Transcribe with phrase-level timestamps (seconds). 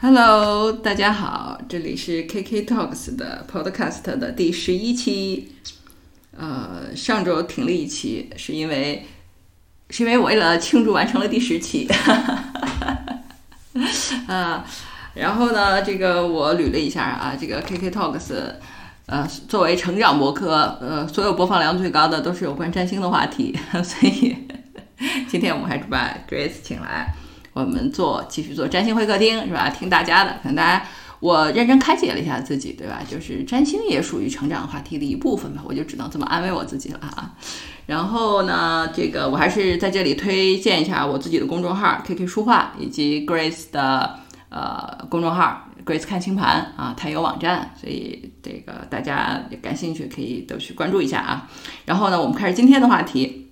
[0.00, 5.54] Hello，大家好，这里是 KK Talks 的 Podcast 的第十一期。
[6.36, 9.04] 呃，上周停了一期，是因为
[9.90, 11.88] 是因为我为了庆祝完成了第十期，
[14.28, 14.64] 啊，
[15.14, 18.32] 然后呢，这个我捋了一下啊，这个 KK Talks，
[19.06, 24.36] 呃，作为成长博客，呃，所有播放量最高的都是有关占星的话题， 所以
[25.28, 27.12] 今天我们还是把 Grace 请来。
[27.62, 29.68] 我们做继续做占星会客厅是吧？
[29.68, 30.84] 听大家的，可能大家
[31.20, 33.00] 我认真开解了一下自己，对吧？
[33.08, 37.34] 就是占星也属于成长话题的一部分吧，我就只能这么安慰我自己了啊。
[37.86, 44.20] 然后呢，这个我还是在这里推荐一下我自己的公众号 KK 书画以及 Grace 的
[44.50, 51.50] 呃公众号 Grace 看星盘啊，它有网站，所以这个大家感兴趣可以都去关注一下啊。
[51.86, 53.50] 然后呢，我们开始今天的话题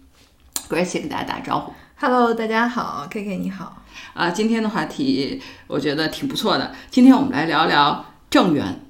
[0.69, 1.73] ，Grace 给大家打招呼。
[1.99, 3.83] Hello，大家好，K K 你好
[4.13, 4.29] 啊！
[4.29, 6.75] 今天的话题我觉得挺不错的。
[6.91, 8.83] 今天我们来聊聊正缘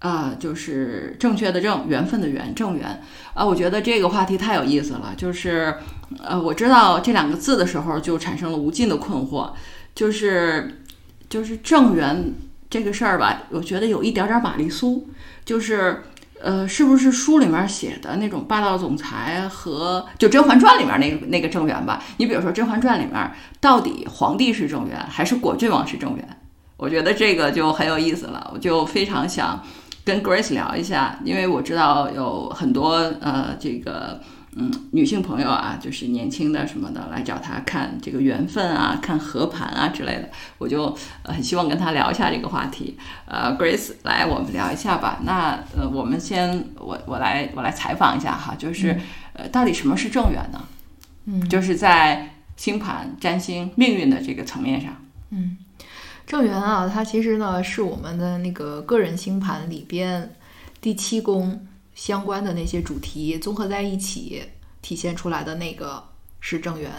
[0.00, 3.42] 啊，就是正确的正，缘分的缘，正缘啊。
[3.42, 5.14] 我觉得这个话题太有意思了。
[5.16, 5.74] 就是
[6.22, 9.54] 呃，我知道这两个字的时候，就产生了无尽的困惑。
[9.94, 10.82] 就是
[11.30, 12.34] 就是正缘
[12.68, 15.08] 这个事儿吧，我觉得有一点点玛丽苏，
[15.46, 16.02] 就是。
[16.42, 22.02] 呃，是不是书里面写的那种霸道总裁和就《甄嬛传》里面那个那个正源吧？
[22.16, 26.28] 你比如说《甄嬛传》里面，到底皇帝是正源还是果郡王是正源？
[26.76, 29.62] 我觉得这个就很有意思了，我就非常想
[30.04, 34.20] 跟 Grace 聊一下，因为我知道有很多呃这个。
[34.56, 42.98] 嗯，女性朋友啊，就是年轻的什么的来找他看这个缘分啊，看合盘啊之类的，我就很希望跟他聊一下这个话题。
[43.26, 45.20] 呃，Grace，来我们聊一下吧。
[45.22, 49.00] 那呃，我们先我我来我来采访一下哈，就是
[49.34, 50.64] 呃，到底什么是正缘呢？
[51.26, 54.96] 嗯，就是在星盘、占星、命运的这个层面上。
[55.30, 55.58] 嗯，
[56.26, 60.34] 正缘啊，它其实呢是我们的那个个人星盘里边
[60.80, 61.68] 第七宫。
[62.00, 64.42] 相关的那些主题综合在一起
[64.80, 66.02] 体现出来的那个
[66.40, 66.90] 是正缘，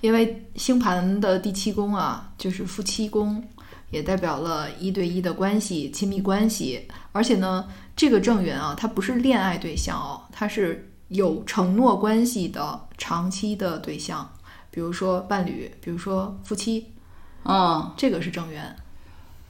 [0.00, 3.42] 因为星盘的第七宫啊，就是夫妻宫，
[3.90, 6.86] 也代表了一对一的关系、亲密关系。
[7.10, 14.32] 而且呢，这个正缘啊，它不是恋爱对象哦，它是有承诺关系的长期的对象，
[14.70, 16.92] 比如说伴侣，比如说夫妻，
[17.42, 18.76] 嗯，这个是正缘。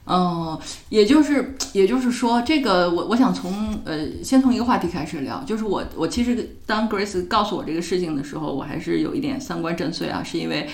[0.03, 10.67] 哦，也就是，也就是说，这个我我想从呃，先从一个话题开始聊，就是我我其实当 Grace 告诉我这个事情的时候，我还是有一点三观震碎啊，是因为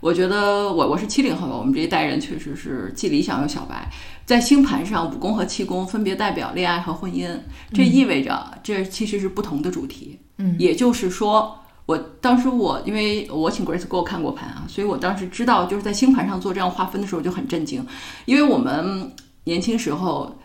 [0.00, 3.90] 我觉得我我是七零后吧，我们这一代人确实是既理想又小白，
[4.26, 7.28] 在星盘上五宫和七宫分别代表恋爱和婚姻，
[7.72, 11.58] 这意味着这其实是不同的主题，嗯，也就是说。
[11.86, 17.86] 我当时我因为我请 Grace 给我看过盘啊，所以我当时知道就是在星盘上做这样划分的时候就很震惊，
[18.24, 19.12] 因为我们
[19.44, 20.38] 年轻时候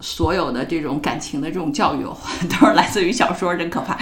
[0.00, 3.98] 所有的这种感情的这种教育都是来自于小说，真可怕，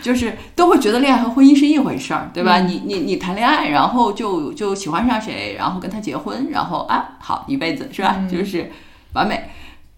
[0.00, 2.60] 就是都会觉得恋爱和婚姻是一回事儿，对吧？
[2.60, 8.26] 你你你谈恋爱，然后就就喜欢上谁，然后跟他结婚，然后啊好一辈子是吧？
[8.30, 8.72] 就是
[9.12, 9.50] 完美。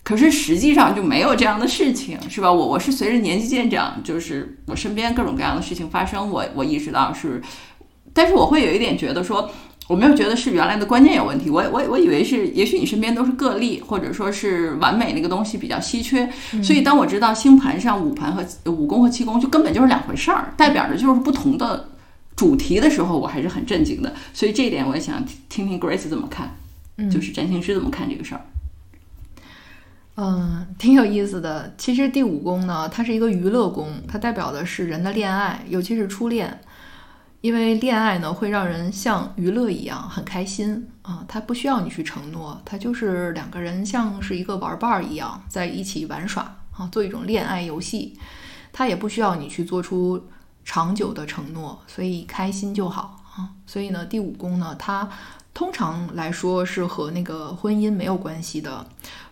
[0.06, 2.52] 可是实际上就没有这样的事情，是吧？
[2.52, 7.42] 我我是随着年纪渐长，就是我身边各种各样的事情发生，我我意识到是，
[8.12, 9.50] 但是我会有一点觉得说，
[9.88, 16.30] 我没有觉得是原来的观念有问题，我我我以为是，也许你身边都是个例，或者说是完美那个东西比较稀缺，
[16.62, 21.88] 所以当我知道星盘上五盘和五宫和七宫就根本就是两回事儿，代表着就是不同的
[22.36, 24.14] 主题的时候，我还是很震惊的。
[24.32, 26.54] 所以这一点我也想听听 Grace 怎么看，
[27.10, 28.40] 就是占星师怎么看这个事儿。
[28.40, 28.55] 嗯，
[30.16, 31.74] 嗯挺有意思的。
[31.78, 36.60] 其实第五宫呢，它是一个娱乐宫，它代表的是人的恋爱，尤其是初恋。
[37.42, 48.18] 因为恋爱呢，会让人像娱乐一样很开心啊，它不需要你去承诺，它就是两个人像是一个玩伴儿一样在一起玩耍啊，做一种恋爱游戏。
[48.72, 50.26] 它也不需要你去做出
[50.64, 53.50] 长久的承诺，所以开心就好啊。
[53.66, 55.08] 所以呢，第五宫呢，它
[55.54, 58.84] 通常来说是和那个婚姻没有关系的。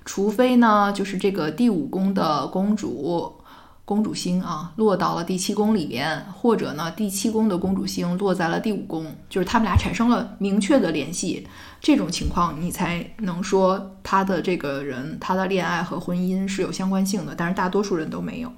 [0.05, 3.33] 除非呢，就是这个第五宫的公主，
[3.85, 11.47] 公主星啊，落到了第七宫里边，或者呢，第七宫的公主星落在了第五宫，就是他们俩产生了明确的联系，
[11.81, 18.50] 这种情况你才能说他的这个人，他的恋爱和婚姻是有相关性的，但是大多数人都没有。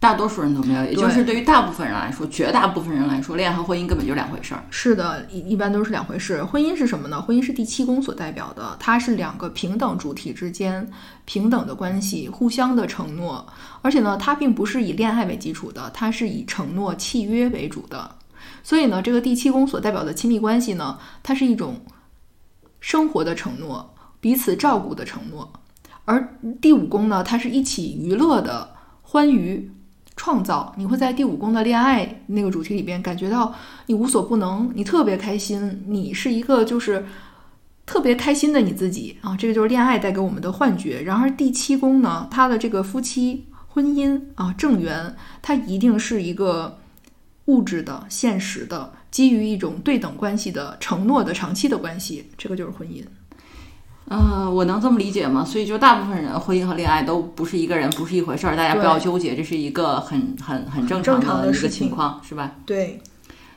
[0.00, 4.64] 大多数人都没有，也就是对于大部分人来说，绝大部分人来说，恋爱和婚姻根本就两回事儿。
[4.70, 6.42] 是的，一一般都是两回事。
[6.42, 7.20] 婚姻是什么呢？
[7.20, 10.90] 婚姻是第七宫所代表的，它是两个平等主体之间
[11.26, 13.46] 平等的关系，互相的承诺。
[13.82, 18.16] 而且呢，它并不是以恋爱为基础的，它是以承诺契约为主的。
[18.62, 21.78] 所以呢，这个第七宫所代表的亲密关系呢，它是一种
[22.80, 25.52] 生活的承诺，彼此照顾的承诺。
[26.06, 28.70] 而第五宫呢，它是一起娱乐的
[29.02, 29.70] 欢愉
[30.20, 30.74] 创造。
[30.76, 33.54] 你会在第五宫的恋爱那个主题里边感觉到
[33.86, 37.06] 你无所不能，你特别开心，你是一个就是
[37.86, 39.34] 特别开心的你自己啊。
[39.34, 41.00] 这个就是恋爱带给我们的幻觉。
[41.04, 46.78] 然而第七宫呢，它的这个夫妻婚姻啊正缘，它一定是一个
[47.46, 52.26] 物质的、现实的，基于一种对等关系的承诺的长期的关系。
[52.36, 53.02] 这个就是婚姻。
[54.10, 55.44] 呃，我能这么理解吗？
[55.44, 62.50] 所以就大部分人婚姻和恋爱都不是一个人，不是一回事儿，大家不要纠结，这是一个很很很正常的一个情情况，是吧？
[62.66, 63.00] 对。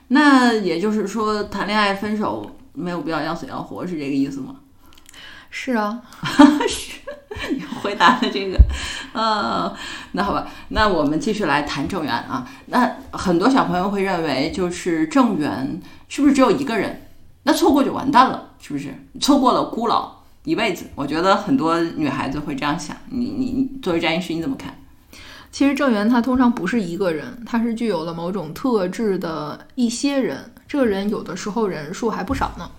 [0.08, 4.54] 那也就是说，谈恋爱分手没有必要要死要活，是这个意思吗？
[5.50, 6.00] 是啊，
[6.68, 6.92] 是。
[7.50, 8.56] 你回答的这个，
[9.12, 9.74] 呃，
[10.12, 12.48] 那好吧，那我们继续来谈正缘啊。
[12.66, 17.08] 那很多小朋友会认为，就是正缘是不是只有一个人？
[17.42, 18.94] 那错过就完蛋了，是不是？
[19.20, 20.13] 错过了孤老。
[20.44, 22.96] 一辈子，我觉得很多女孩子会这样想。
[23.10, 24.74] 你你你，作为占星师，你怎么看？
[25.50, 30.50] 其实正缘他通常不是一个人，他是具有了某种特质的一些人。
[30.66, 32.70] 这个人有的时候人数还不少呢。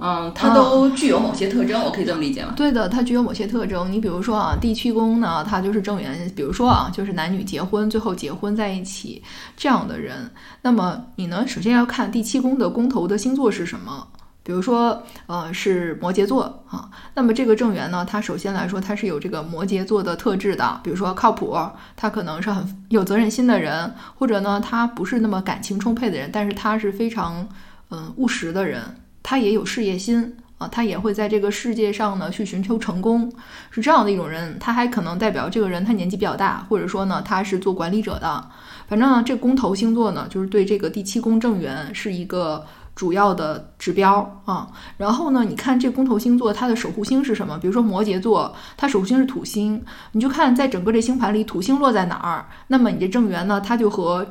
[0.00, 2.54] 嗯，他都具有某些特征，我可以这么理解吗？
[2.56, 3.92] 对的，他具有某些特征。
[3.92, 6.28] 你比如说啊，第七宫呢，他就是正缘。
[6.34, 9.22] 比如说啊，就是男女结婚，最后结婚在一起
[9.56, 10.32] 这样的人。
[10.62, 14.08] 那么你呢，首先要看第七宫的宫头的星座是什么。
[14.44, 20.78] 比如说，呃，是摩羯座啊，那么这个正缘呢，它首先来说，它是有这个摩羯座的特质的。
[20.84, 21.56] 比如说靠谱，
[21.96, 27.48] 他可能是很有责任心的人，或者呢，他不是那么感情充沛的人，但是他是非常
[27.90, 28.82] 嗯务实的人，
[29.22, 33.32] 他也有事业心啊，他也会在这个世界上呢去寻求成功，
[33.70, 34.58] 是这样的一种人。
[34.58, 38.50] 他还可能代表这个人他年纪比较大，或者说呢他是做管理者的。
[38.88, 42.66] 反正呢，这宫头星座呢，就是对这个第七宫正缘是一个。
[42.94, 47.58] 主要的指标啊，然后呢，你看这公头星座它的守护星是什么？
[47.58, 49.82] 比如说摩羯座，它守护星是土星，
[50.12, 54.24] 你就看在整个这星盘里土星落在哪儿，那么你这正缘呢，它就和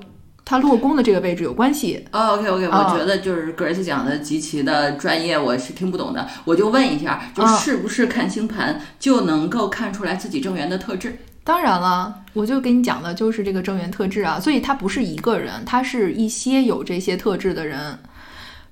[0.46, 2.06] 它落宫的这个位置有关系。
[2.12, 11.18] 哦，OK OK，我觉得就是 Grace 讲的极其的专业，我是听不懂的，我就问一下，就是不是看星盘就能够看出来自己正缘的特质？
[11.44, 18.00] 当然了，我就跟你讲的就是这个正缘特质啊，所以他不是一个人，他是一些有这些特质的人。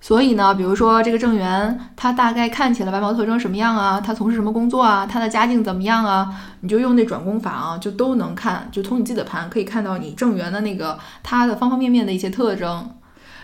[0.04, 4.02] 所以呢，比如说这个正缘，他大概看起来外貌特征什么样啊？
[4.02, 5.06] 他从事什么工作啊？
[5.06, 6.28] 他的家境怎么样啊？
[6.62, 12.90] 你就用那转工法啊，就都能看，就从你自己的盘可以看到你正缘的那个他的方方面面的一些特征。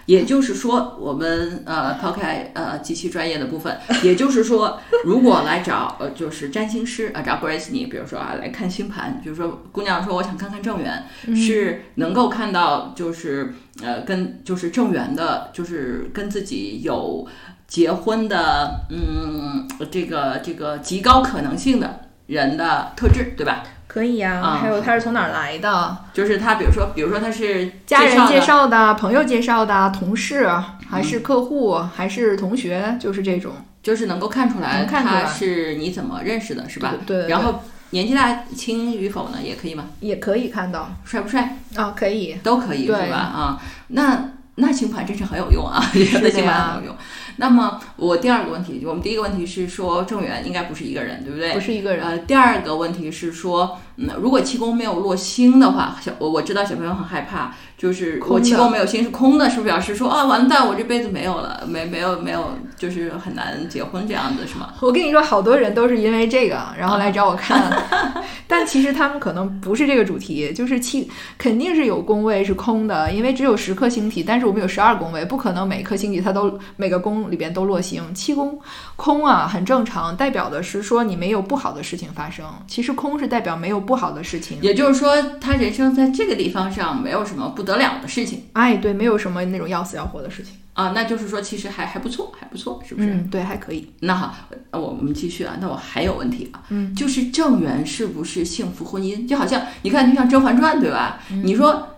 [0.07, 11.04] 也就是说，我们呃抛开呃极其专业的部分， 也就是说，如果来找呃就是占星师啊找 Grace 你，比如说啊来看星盘，比如说姑娘说我想看看正缘，
[11.36, 13.54] 是能够看到就是
[13.84, 17.28] 呃跟就是正缘的，就是跟自己有
[17.68, 23.64] 结婚的嗯这个这个极高可能性的人的特质，对吧？
[23.88, 25.98] 可以呀，还有他是从哪儿来的？
[26.14, 30.48] 就是他，比如说，比如说他是家人介绍的、朋友介绍的、同事
[30.90, 36.94] 还是客户还是同学，就是这种，就是能够看出来他是你怎么认识的，是吧？
[37.08, 37.28] 对。
[37.28, 39.86] 然后年纪大轻与否呢，也可以吗？
[40.00, 40.89] 也可以看到。
[41.06, 41.57] 帅不帅？
[41.75, 43.16] 啊，可以，都可以，是吧？
[43.18, 45.81] 啊，那那星盘真是很有用啊，
[46.22, 46.95] 那星盘很有用。
[47.38, 51.54] 那么我第二个问题，我们第一个问题是说正缘应该不是一个人，对不对？
[51.54, 52.04] 不是一个人。
[52.06, 57.54] 呃，第二个问题是说，嗯，如果气功没有落星的话，小我我知道小朋友很害怕。
[57.78, 64.74] 就是我气功没有心是空的，是不是表示说啊完蛋，我这辈子没有了，没没有没有，就是很难结婚这样子是吗？
[64.81, 67.72] 我跟你说，好多人都是因为这个，然后来找我看，
[68.48, 71.07] 但其实他们可能不是这个主题，就是气
[71.38, 78.60] 肯定是有宫位是空的，因为只有十颗星体，但是我们有十二宫位，不可能每颗星体它都每个宫里边都落星，气功
[78.96, 87.67] 空啊很正常，代表的是说你没有不好的事情发生，其实空是代表没有不好的事情，也就是说他人生在这个地方上没有什么不。
[87.68, 93.09] 得了的事情，哎，对，没有什么那种要死要活的事情啊，那就是说其实还还不错，还不错，是不是？
[93.09, 93.92] 嗯，对，还可以。
[94.00, 94.33] 那好，
[94.71, 95.57] 我我们继续啊。
[95.59, 99.28] 那我还有问题啊，嗯，就是正缘是不是幸福婚姻？
[99.28, 101.19] 就好像你看，就像《甄嬛传》，对吧？
[101.44, 101.90] 你说，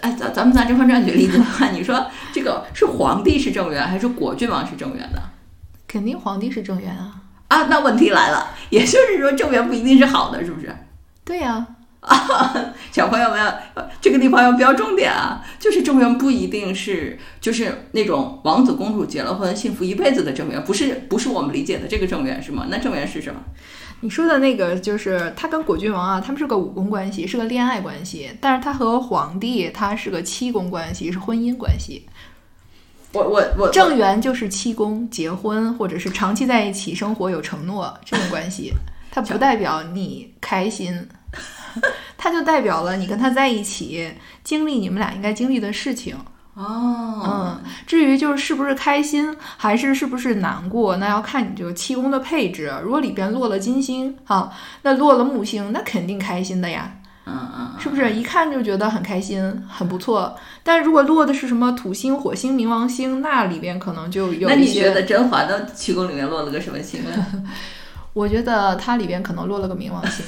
[0.00, 5.20] 哎，咱咱们拿《甄嬛传》举例子的话，你说这个是皇帝是正缘，还是果郡王是正缘呢？
[5.86, 7.20] 肯定皇帝是正缘啊！
[7.48, 10.74] 啊，那问题来了，也就是说正缘不一定是好的，是不是？
[11.22, 11.52] 对呀。
[11.54, 11.66] 啊，
[12.90, 13.54] 小朋友们，
[14.00, 15.40] 这个地方要标重点啊！
[15.60, 22.66] 就是正缘不一定是，就是那种王子公主结了婚幸福一辈子的正缘，不是不是我们理解的这个正缘是吗？
[22.68, 23.40] 那正缘是什么？
[24.00, 32.04] 你说的那个就是他跟果郡王啊，他们是个武功关系，是个恋爱关系，但是他和皇帝他是个七宫关系，是婚姻关系。
[33.12, 38.72] 我我我正缘就是七宫结婚，或者是长期在一起生活有承诺这种关系，
[39.12, 41.06] 它不代表你开心，
[42.18, 44.12] 它就代表了你跟他在一起
[44.44, 46.16] 经历你们俩应该经历的事情。
[46.54, 52.70] 哦，嗯，至于就是是不是开心，还是是不是难过，那要看你这个气宫的配置。
[52.82, 54.52] 如果里边落了金星，哈，
[54.82, 56.92] 那落了木星，那肯定开心的呀。
[57.24, 60.36] 嗯嗯，是不是一看就觉得很开心，很不错？
[60.62, 64.70] 但如果落的是什么土星、火星、冥王星，那里边可能就有那你。
[64.70, 67.10] 觉得甄嬛的气宫里面落了个什么星呢？
[68.12, 70.22] 我觉得它里边可能落了个冥王星，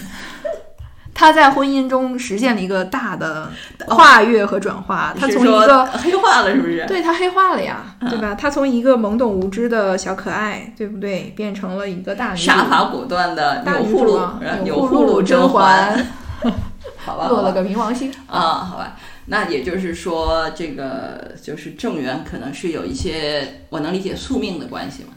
[1.14, 3.48] 他在婚姻中实现了一个大的
[3.86, 5.14] 跨越和转化。
[5.16, 6.84] 他从一个黑化了，是不是？
[6.86, 8.34] 对他黑化了呀，对吧？
[8.34, 15.94] 他从一个懵懂无知的小可爱，对不对，变成了一个大女主杀伐果断的大女主啊，然后钮祜钮祜禄甄甄嬛，
[16.42, 16.52] 嬛
[16.98, 18.12] 好吧，落了个冥王星。
[18.26, 18.96] 啊，好吧。
[19.26, 25.10] 那也就是说，这个就是正缘可能是有一些我能理解宿命的关系嘛。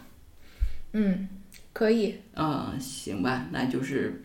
[0.94, 1.27] 嗯，
[1.74, 2.22] 可以。
[2.36, 4.24] 嗯，行吧，那就是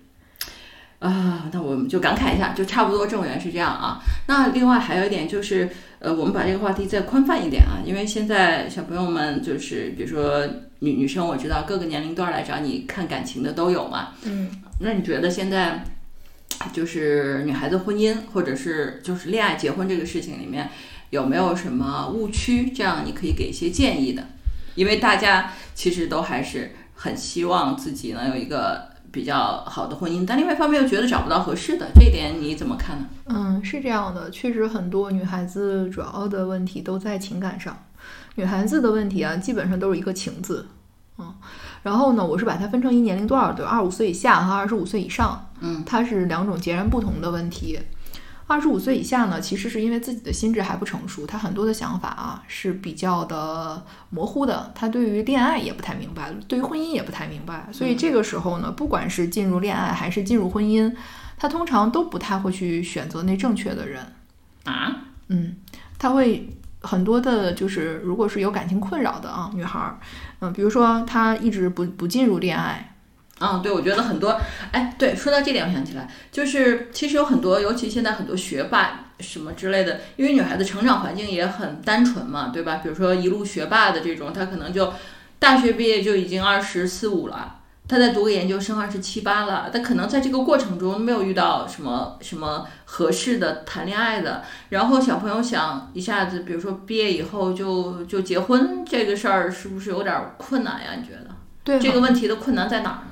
[1.03, 4.01] 啊，那我们就感慨一下，就差不多正缘是这样啊。
[4.29, 5.69] 那另外还有一点就是，
[5.99, 10.47] 呃，我们把这个话题再宽泛一点啊，因为现在小朋友们就是，比如说
[10.79, 14.11] 女女生，我知道各个年龄段来找你看感情的都有嘛。
[14.23, 15.83] 嗯，那你觉得现在
[16.73, 20.71] 就是女孩子婚姻或者是就是恋爱结婚这个事情里面
[21.11, 22.71] 有没有什么误区？
[22.71, 24.29] 这样你可以给一些建议的，
[24.77, 33.07] 因为大家其实都还是很希望自己能有一个比较好的婚姻，但另外一方面又觉得找不到合适的，这一点你怎么看呢？
[33.27, 37.77] 嗯，是这样的，确实很多女孩子主要的问题都在情感上。
[38.37, 40.67] 女孩子的问题啊，基本上都是一个情字，
[41.19, 41.35] 嗯，
[41.83, 47.79] 然后呢，我是把它分成一年龄段儿的，二十五岁以下和二十五岁以上，嗯，它是两种截然不同的问题。
[48.53, 60.95] 二十五岁以下呢，其实是因为自己的心智还不成熟，他很多的想法啊是比较的模糊的，他对于恋爱也不太明白，对于婚姻也不太明白，所以这个时候呢，不管是进入恋爱还是进入婚姻，
[61.39, 64.05] 他通常都不太会去选择那正确的人。
[64.65, 64.97] 啊，
[65.29, 65.57] 嗯，
[65.99, 66.49] 他会
[66.83, 69.99] 很多的，就是如果是有感情困扰的啊，女孩儿，
[70.41, 72.92] 嗯，比如说她一直不不进入恋爱，
[73.43, 82.77] 嗯，对，我觉得很多，哎，对，说到这点，我想起来，就是其实有很多，尤其现在很多学霸什么之类的，因为女孩子成长环境也很单纯嘛，对吧？
[82.83, 84.93] 比如说一路学霸的这种，她可能就
[85.39, 87.57] 大学毕业就已经二十四五了，
[87.89, 100.91] 她在读个研究生二十七八了，她可能在这个过程中没有遇到什么什么合适的谈恋爱的，然后小朋友想一下子，比如说毕业以后就就结婚这个事儿，是不是有点困难呀？
[100.97, 101.31] 你觉得
[101.65, 103.12] 对这个问题的困难在哪儿呢？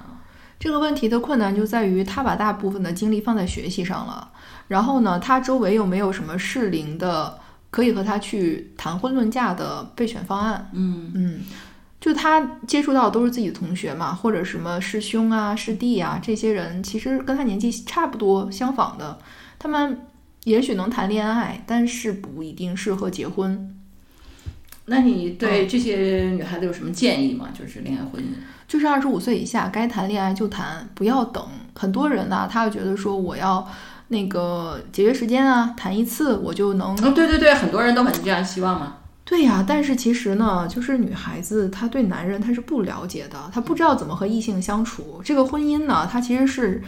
[0.60, 4.30] 这个问题的困难就在于他把大部分的精力放在学习上了，
[4.68, 7.38] 然后呢，他周围又没有什么适龄的
[7.70, 10.70] 可以和他去谈婚论嫁的备选方案。
[10.74, 11.10] 嗯。
[11.14, 11.40] 嗯，
[11.98, 19.18] 就他接触到的都是自己的同学嘛，或者什么师兄啊、师弟啊，这些人其实跟他年纪差不多、相仿的，
[19.58, 20.02] 他们
[20.44, 23.76] 也许能谈恋爱，但是不一定适合结婚。
[24.86, 27.48] 那你对这些女孩子有什么建议吗？
[27.58, 28.26] 就是恋爱婚姻。
[28.70, 31.44] 就是二十五岁以下该谈恋爱就谈，不要等。
[31.74, 33.66] 很多人呢，他会觉得说我要
[34.06, 36.92] 那个节约时间啊，谈一次我就能。
[37.04, 38.98] 哦，对对对，很多人都很这样希望嘛。
[39.24, 45.20] 对呀，但是其实呢，就是女孩子她对男人她是不了解的，她不知道怎么和异性相处。
[45.24, 46.80] 这个婚姻呢，它其实是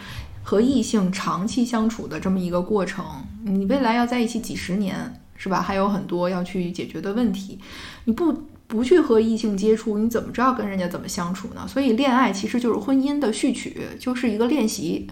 [0.44, 3.04] 和异性长期相处的这么一个过程。
[3.42, 5.60] 你未来要在一起几十年，是吧？
[5.60, 7.58] 还有很多要去解决的问题。
[8.04, 8.32] 你不
[8.72, 11.68] 不去和异性接触，你怎么知道跟人家怎么相处呢？
[11.68, 15.06] 所以，恋爱其实就是婚姻的序曲，就是一个练习。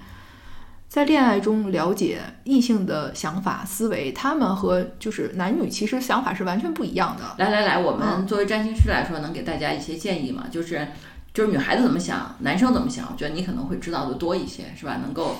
[0.89, 7.23] 在恋爱中了解异性的想法、思维，他们和就是男女其实想法是完全不一样的。
[7.37, 10.47] 来来来，我们嗯作为占星师来说，能给大家一些建议吗？
[10.51, 10.89] 就是
[11.35, 14.97] 就是女孩子怎么想，男生怎么想，我觉得你可能会知道的多一些，是吧？
[15.03, 15.37] 能够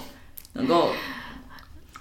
[0.53, 0.91] 能够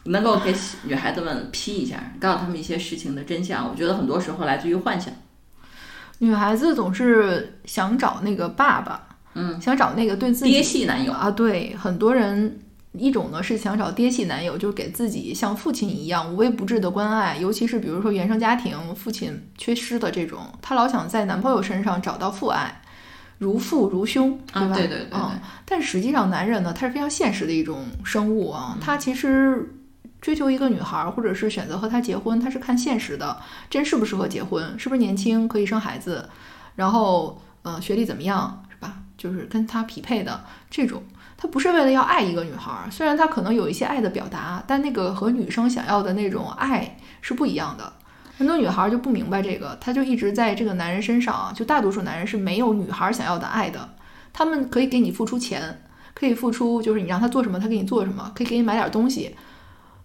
[0.03, 3.69] 能够给女孩子们批一下，告诉他们一些事情的真相。
[3.69, 5.13] 我觉得很多时候来自于幻想。
[6.19, 9.01] 女孩子总是想找那个爸爸，
[9.33, 11.11] 嗯，想找那个对自己爹系男友。
[11.11, 12.59] 啊，对，很多人
[12.91, 22.81] 一种呢是想找爹系男友，就是给自己像父亲一样无微不至的关爱，尤其是比如说原生家庭父亲缺失的这种，她老想在男朋友身上找到父爱，
[23.37, 24.73] 如父如兄，对吧？
[24.73, 29.75] 啊对对对对嗯，但实际上男人呢，他是非常现实的一种生物啊，他其实。
[30.21, 33.37] 追求一个女孩，或者是选择和她结婚，他是看现实的，
[33.69, 36.29] 这人适不适合结婚，是不是年轻可以生孩子，
[36.75, 38.95] 然后呃学历怎么样，是吧？
[39.17, 41.03] 就是跟他匹配的这种。
[41.41, 47.93] 他不是为了要爱一个女孩，虽然他可能有一些爱的表达，但那个和女生想要的那种爱是不一样的。
[48.37, 53.89] 很多女孩就不明白这个，她就一直在这个男人身上啊，就大多数男人是没有女孩想要的爱的。
[54.33, 55.81] 他们可以给你付出钱，
[56.13, 59.35] 可以付出就是你让他做什么，他给你做什么，可以给你买点东西，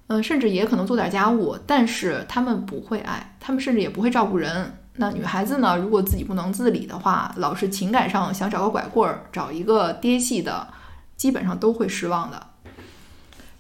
[0.07, 4.79] 嗯、甚至也可能做点家务，但是他们不会爱，他们甚至也不会照顾人。
[4.97, 10.69] 那女孩子呢，如果自己不能自理的话，老是情感上想找个拐棍儿，找一个爹系的，
[11.17, 12.47] 基本上都会失望的。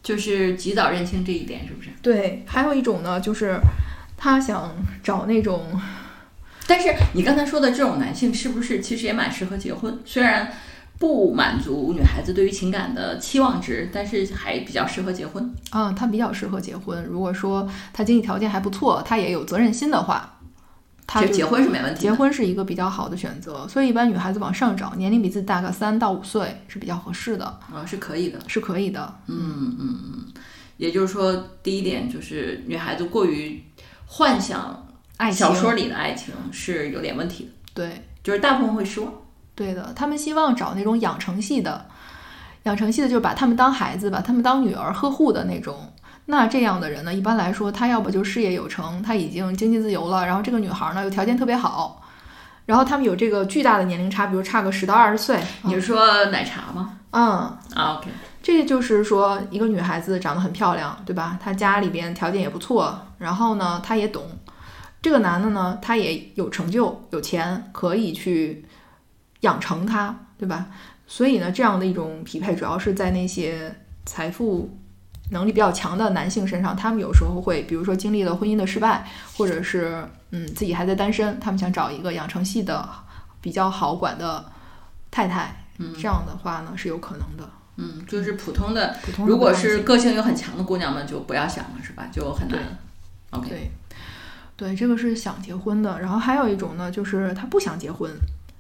[0.03, 1.89] 就是及早认清这一点，是不是？
[2.03, 3.59] 对，还有一种呢，就是
[4.17, 4.71] 他想
[5.03, 5.81] 找那种
[6.67, 9.99] 但是你刚才说的这种男性，是不是其实也蛮适合结婚？
[10.05, 10.53] 虽然
[10.99, 15.53] 不满足女孩子对于情感的期望值，但是还比较适合结婚。
[15.71, 17.05] 啊，他比较适合结婚。
[17.05, 20.39] 如果说他经济条件还不错，他也有责任心的话，
[21.07, 22.01] 他就结结婚是没问题。
[22.01, 23.67] 结婚是一个比较好的选择。
[23.69, 28.39] 所以一般女孩子往上找，年龄比自己大个三到五岁是比较合适的，啊、是可以的。
[28.47, 29.15] 是可以的。
[29.27, 30.25] 嗯嗯嗯，
[30.77, 33.61] 也就是说，第一点就是女孩子过于
[34.07, 34.87] 幻想
[35.17, 39.13] 爱情小说里的爱情是有点问题的，对就是大部分会失望。
[39.55, 41.87] 对的，他们希望找那种养成系的，
[42.65, 45.93] 养成系的就是把他们当孩子，把他们当女儿呵护的那种。
[46.27, 52.03] 那这样的人呢，一般来说，他要不就事业有成，他已经经济自由了，然后这个女孩呢又条件特别好，
[52.67, 55.39] 然后他们有这个巨大的年龄差，比如差个十到二十岁。
[55.63, 56.99] 你是说奶茶吗？
[57.11, 57.23] 嗯，
[57.75, 58.09] 啊，OK，
[58.43, 61.39] 这就是说，一个女孩子长得很漂亮，对吧？
[61.41, 64.25] 她家里边条件也不错，然后呢，她也懂。
[65.03, 68.65] 这个男的呢，他也有成就、有钱，可以去
[69.45, 70.67] 养成他，对吧？
[71.07, 73.75] 所以呢，这样的一种匹配，主要是在那些
[74.05, 74.77] 财富
[75.31, 76.75] 能力比较强的男性身上。
[76.75, 82.89] 他们有时候会，比如说经历了婚姻的失败，或者是嗯自己还在单身，他们想找一个养成系的、
[83.41, 84.45] 比较好管的
[85.11, 85.55] 太太。
[85.79, 87.49] 嗯这样的话呢，是有可能的。
[87.77, 92.09] 嗯，就是普通的，普通的如果是个性又很强的姑娘们，就不要想了，是吧？
[92.13, 92.61] 就很难。
[93.31, 93.71] OK，对，
[94.57, 96.01] 对，这个是想结婚的。
[96.01, 98.11] 然后还有一种呢，就是她不想结婚。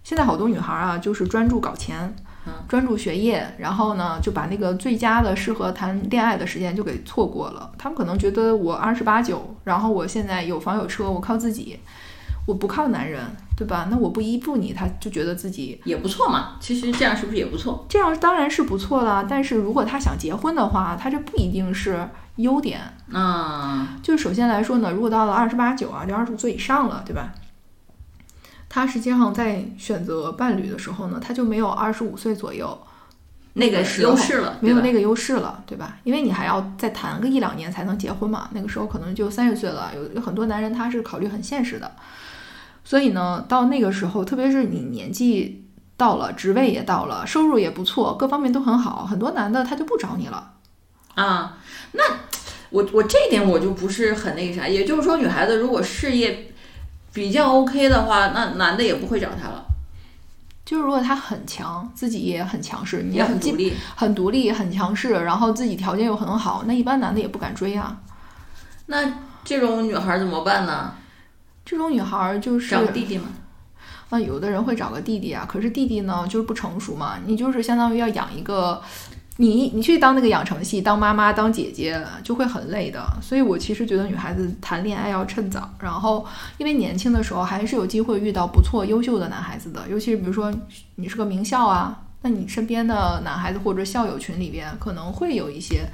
[0.04, 2.14] 现在好多女孩啊，就是专注搞钱，
[2.46, 7.72] 嗯专注学业，然后呢，就把那个最佳的适合谈恋爱的时间就给错过了。
[7.78, 11.80] 他们可能觉得我二十八九，然后我现在有房有车，我靠自己，
[12.46, 13.24] 我不靠男人，
[13.56, 13.88] 对吧？
[13.90, 16.56] 那我不依附你，他就觉得自己也不错嘛。
[16.60, 17.86] 其实这样是不是也不错？
[17.88, 19.24] 这样当然是不错了。
[19.26, 22.78] 但是如果他想结婚的话，他这不一定是优点。
[23.08, 27.32] 嗯，就首先来说呢，如果到了二十八九啊，就二十五岁以上了，对吧？
[28.74, 32.76] 他实际上在选择伴侣的时候呢，他就没有二十五岁左右
[33.52, 35.96] 那个时候优势了，没有那个优势了，对吧？
[36.02, 39.92] 因为你还要再谈个一两年才能结婚嘛，那个时候可能就三十岁了。
[39.94, 41.92] 有有很多男人他是考虑很现实的，
[42.84, 50.54] 所以呢，到那个时候，特别是你年纪到了，职位也到了，收入也不错，各方面都很好，很多男的他就不找你了。
[51.14, 51.58] 啊，
[51.92, 52.02] 那
[52.70, 56.52] 我我这一点我就不是很那个啥，也就是说，女孩子如果事业
[57.14, 59.64] 比较 OK 的话，那男的也不会找她了，
[60.64, 63.72] 就是如果他很强，自己也很强势，你也很独立。
[63.94, 67.96] 很独立、很强势，然后自己条件又很好，那一般男的也不敢追啊。
[68.86, 70.92] 那这种女孩怎么办呢？
[71.64, 73.28] 这种女孩儿就是找个弟弟嘛。
[74.10, 78.82] 啊，有的人会找个弟弟啊，可是弟弟呢就是不成熟嘛，你就是相当于要养一个。
[79.36, 86.24] 你你去当那个养成系，当妈妈、当姐姐就会很累的，所以我其实觉得女孩子谈恋爱要趁早，然后
[86.56, 90.54] 因为年轻的时候还是有机会遇到不错、优秀的男孩子的，尤其是比如说
[90.94, 95.84] 你是个名校啊，那你身边的男孩子或者校友群里边可能会有一些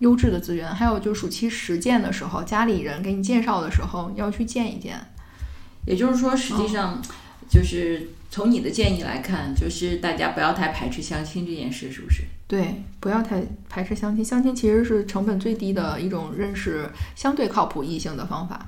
[0.00, 5.00] 优质的资源，还有就是暑期实践的时候，家里人给你介绍的时候，要去见一见。
[5.86, 7.00] 也就是说，实际上
[7.48, 12.24] 就是从你的建议来看，就是大家不要太排斥相亲这件事，是不是？
[12.54, 14.24] 对，不要太排斥相亲。
[14.24, 18.64] 相亲其实是成本最低的一种认识相对靠谱异性的方法。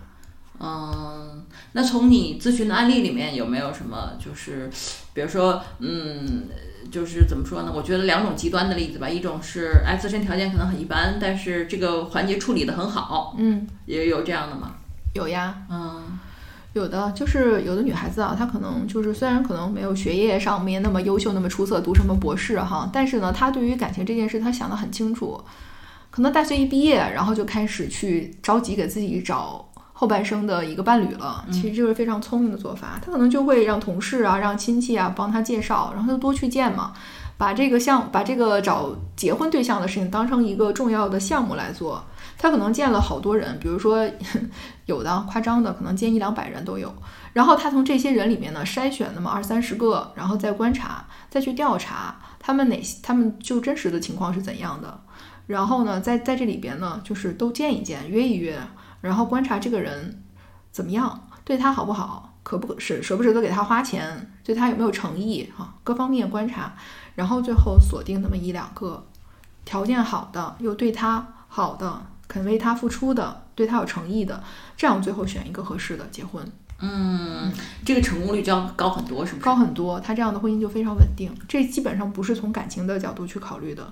[0.59, 4.69] 嗯，那从你咨询的案例里面有没有什么，就是
[5.15, 6.49] 比如说，嗯，
[6.91, 7.73] 就是怎么说呢？
[7.73, 14.73] 我觉得两种极端的例子吧，一种是哎自身条件可能很一般，但是这个环节处理的很好，嗯，也有这样的吗？
[15.15, 16.19] 有呀，嗯
[16.79, 25.41] 有的就是有的女孩子啊，她可能就是虽然可能没有学业上面那么优秀、那么出色，读什么博士哈，但是呢，她对于感情这件事，她想得很清楚。
[26.11, 31.45] 可能大学一毕业，然后就开始去着急给自己找后半生的一个伴侣了。
[31.51, 32.99] 其实这是非常聪明的做法。
[33.05, 36.93] 她可能就会让同事啊、让亲戚啊帮她介绍，然后就多去见嘛，
[37.37, 42.03] 把这个项把这个找结婚对象的事情当成一个重要的项目来做。
[42.39, 44.09] 他可能见了好多人，比如说
[44.87, 46.95] 有的夸张的，可能见一两百人都有。
[47.33, 55.03] 然后他从这些人里面呢筛选那么二三十个，然后再观察，再去调查他们哪些，他们就真实的情况是怎样的。
[55.47, 58.59] 然后呢，在在这里边呢，就是都见一见，约一约，
[59.01, 60.25] 然后观察这个人
[60.73, 66.75] 怎么样，对他好不好，可不可舍舍不舍得给他花钱，对他有没有诚意啊，各方面观察，
[67.15, 69.07] 然后最后锁定那么一两个
[69.65, 74.43] 条件好的，又对他好的，肯为他付出的，对他有诚意的，
[74.77, 76.45] 这样最后选一个合适的结婚。
[76.79, 77.51] 嗯，
[77.85, 79.45] 这个成功率就要高很多，是不是？
[79.45, 81.33] 高很多，他这样的婚姻就非常稳定。
[81.49, 83.91] 这基本上不是从感情的角度去考虑的，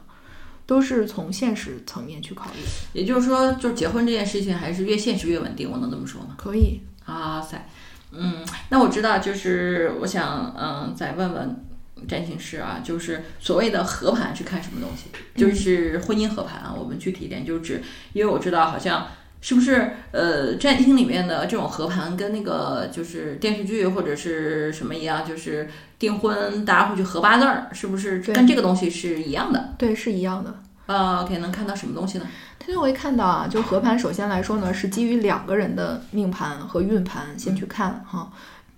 [0.66, 2.61] 都是从现实层面去考虑。
[2.92, 6.35] 也就是说，就是结婚这件事情还是越现实越稳定，我能这么说吗？
[6.37, 6.81] 可以。
[7.07, 7.66] 啊塞，
[8.12, 11.64] 嗯，那我知道，就是我想，嗯，再问问
[12.07, 15.11] 占星师啊，就是所谓的合盘是看什么东西？
[15.35, 19.07] 就是婚姻合盘啊，我们具体一点，就是指，因为我知道好像。
[19.47, 29.75] 是不是呃，占星里面的这种合盘跟那个就是电视剧或者是什么一样，就是订婚大家会去合八字儿，是不是跟这个东西是一样的？
[29.77, 30.55] 对，是一样的。
[30.87, 32.27] 呃，OK，能看到什么东西呢？
[32.59, 38.33] 他就会看到啊，就合盘，首先来说呢，是基于两个人的命盘和运盘先去看哈，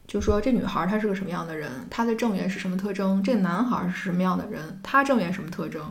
[0.06, 3.22] 就说这女孩她是个什么样的人，她的正缘是什么特征？
[3.22, 5.82] 这个男孩是什么样的人，他正缘什么特征？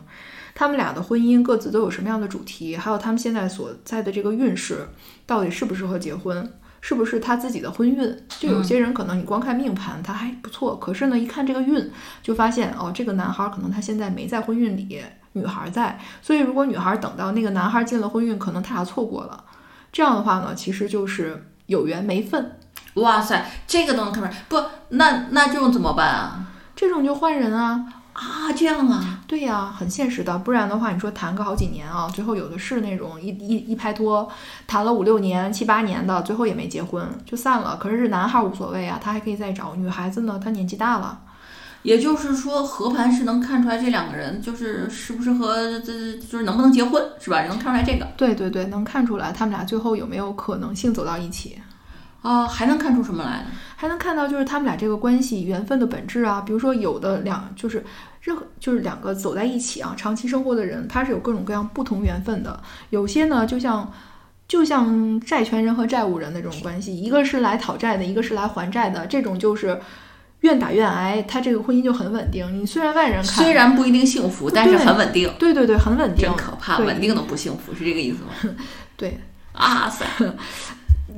[0.54, 2.78] 他们俩的婚姻各自都有什么样的主题？
[2.78, 4.88] 还有他们现在所在的这个运势，
[5.26, 6.50] 到底适不适合结婚？
[6.80, 8.16] 是不是他自己的婚运？
[8.30, 16.00] 就有些人可能你光看命盘他还不错，可是呢，一看这个运，就发现哦，这个男孩可能他现在没在婚运里，女孩在。
[16.22, 19.44] 所以如果女孩等到那个男孩进了婚运，可能他俩错过了。
[19.92, 22.52] 这样的话呢，其实就是有缘没分。
[22.96, 24.36] 哇塞，这个都能看出来？
[24.50, 26.46] 不，那那这种怎么办啊？
[26.76, 27.86] 这种就换人啊。
[28.14, 30.38] 啊，这样啊，对呀，很现实的。
[30.38, 34.26] 不然的话，你说谈个好几年啊，最后有的是那种一一一拍拖，
[34.66, 37.76] 谈了五六年、七八年的，最后也没结婚就散了。
[37.78, 39.76] 可是这男孩无所谓啊，他还可以再找。
[39.76, 41.20] 女孩子呢，她年纪大了。
[41.84, 47.44] 也就是说，合盘是能看出来这两个人就是适不适合，这就是能不能结婚，是吧？
[47.44, 48.08] 能看出来这个。
[48.16, 51.62] 对对对，能看出来他们俩最后有没有可能性走到一起。
[52.26, 53.46] 啊，还能看出什么来呢？
[53.76, 56.42] 还能看到就是他们俩这个关系缘分的本质啊。
[56.42, 57.86] 比如说，有的两就是
[58.22, 62.60] 任何就是两个走在一起啊，长期生活的人，他是有各种各样不同缘分的。
[62.90, 63.94] 有些呢，就像
[64.48, 69.80] 就像债权人和债务人的这种关系，一个是来讨债的，一个是来还债的，这种就是
[70.40, 72.60] 愿打愿挨，他这个婚姻就很稳定。
[72.60, 75.32] 你虽然外人看虽然不一定幸福，但是很稳定。
[75.38, 76.26] 对对对，很稳定。
[76.26, 78.56] 真可怕，稳定的不幸福是这个意思吗？
[78.98, 79.20] 对，
[79.52, 80.06] 啊塞。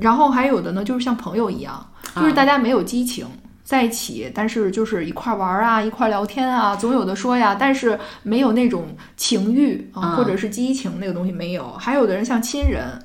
[0.00, 3.26] 然后还有的呢，就是像朋友一样，就是大家没有激情
[3.64, 11.72] 在一起，但是就是一块玩啊，一块聊天啊，总有的说呀，但是没有那种情欲啊，或者是激情那个东西没有。
[11.72, 12.98] 还有的人像亲人，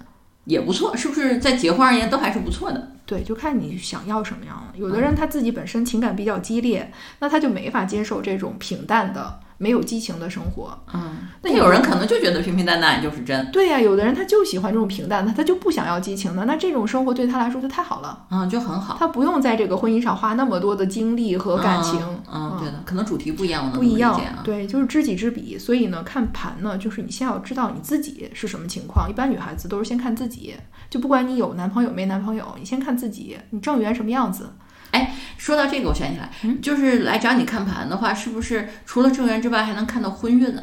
[0.45, 2.89] 也不错，是不是在结婚而言都还是不错的？
[3.05, 4.71] 对，就看你想要什么样了。
[4.75, 9.39] 有的人他自己本身情感比较激烈，那他就没法接受这种平淡的。
[9.57, 13.49] 没有激情的生活，嗯，那有人可能就觉得平平淡淡就是真。
[13.51, 16.45] 对呀，有的人他就喜欢这种平淡的，他就不想要激情的。
[16.45, 18.97] 那这种生活对他来说就太好了，嗯，就很好。
[18.99, 21.99] 他不用在这个婚姻上花那么多的精力和感情，
[22.31, 25.57] 嗯，对的，可能主题不一样，不一样，对，就是知己知彼。
[25.57, 29.09] 所以呢，看盘呢，就是你先要知道你自己是什么情况。
[29.09, 30.55] 一般女孩子都是先看自己，
[30.89, 34.49] 就不管你有男朋友没男朋友，你先看自己，你正缘什么样子。
[34.93, 36.29] 哎，说到这个，我想起来，
[36.62, 40.62] 就是来找你看盘的话，是不是除了正缘之外，还能看到婚运呢？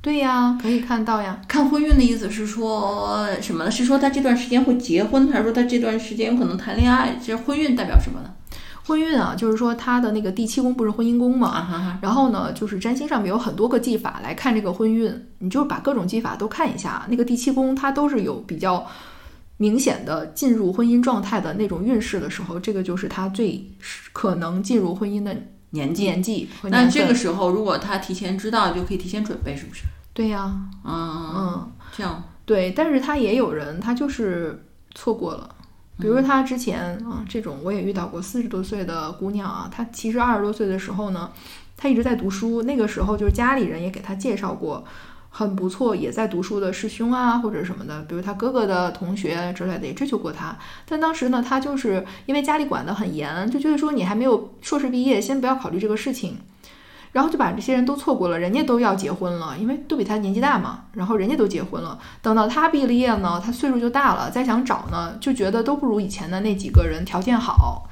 [0.00, 1.40] 对呀，可以看到呀。
[1.46, 3.70] 看婚运的意思是说什么呢？
[3.70, 7.16] 是说他这段时间会结婚，还是说他这段时间有可能谈恋爱？
[7.24, 8.30] 这婚运代表什么呢？
[8.84, 11.48] 婚运啊，就是说他的那个第七宫不是婚姻宫嘛？
[11.48, 17.06] 啊然后呢，就是占星上面有很多个技法来看这个婚运，你就把各种技法都看一下。
[17.08, 18.84] 那个第七宫它都是有比较。
[19.62, 23.64] 明显的进入婚姻状态的那种运势的时候，这个就是他最
[24.12, 25.32] 可能进入婚姻的
[25.70, 26.02] 年纪。
[26.02, 26.48] 年纪。
[26.64, 29.82] 那这个时候，如果他提前知道，就可以提前准备，是不是？
[30.12, 30.52] 对呀。
[30.84, 31.72] 嗯嗯。
[31.96, 32.24] 这样。
[32.44, 34.64] 对，但是他也有人，他就是
[34.96, 35.48] 错过了。
[36.00, 41.30] 比如他之前啊，这种我也遇到过，四十多岁的姑娘啊，她其实二十多岁的时候呢，
[41.76, 44.84] 她一直在读书，那个时候就是家里人也给她介绍过。
[45.34, 50.54] 很不错，也在读书的师兄啊，或者什么的，比如他哥哥的同学之类的，也追求过他。
[50.86, 56.36] 但当时呢，他就是因为家里管得很严，就觉得说你还没有硕士毕业，先不要考虑这个事情，
[57.12, 58.38] 然后就把这些人都错过了。
[58.38, 61.98] 人家都要结婚了，因为都比他年纪大嘛，然后人家都结婚了。
[62.20, 67.88] 等到他毕了业呢，他岁数就大了，再想找呢，就觉得都不如以前的那几个人条件好，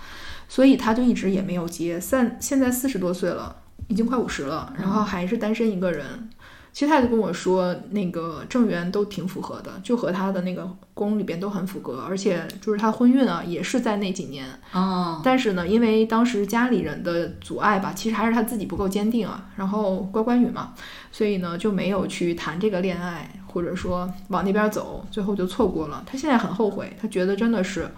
[0.46, 1.98] 所以他就一直也没有结。
[1.98, 3.57] 三现在四十多岁了，
[3.88, 6.29] 已经快五十了，然后还是单身一个人。
[6.72, 14.46] 其实他就跟我说，那个正源都挺符合的，就和他的那个宫里边都很符合，而且就是他婚运啊，也是在那几年。
[14.72, 15.20] 哦。
[15.24, 20.74] 但是呢，因为当时家里人的阻碍吧，其实还是他自己不够坚定啊，然后乖乖女嘛，
[21.11, 26.02] 所以呢就没有去谈这个恋爱，或者说往那边走，最后就错过了。
[26.06, 27.90] 他现在很后悔，他觉得真的是。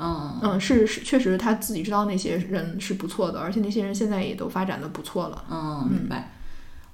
[0.00, 5.44] 嗯嗯，是是，确实他自己知道那些人是不错的，而且那些人现在也都发展的不错了。
[5.50, 6.37] 嗯，明白。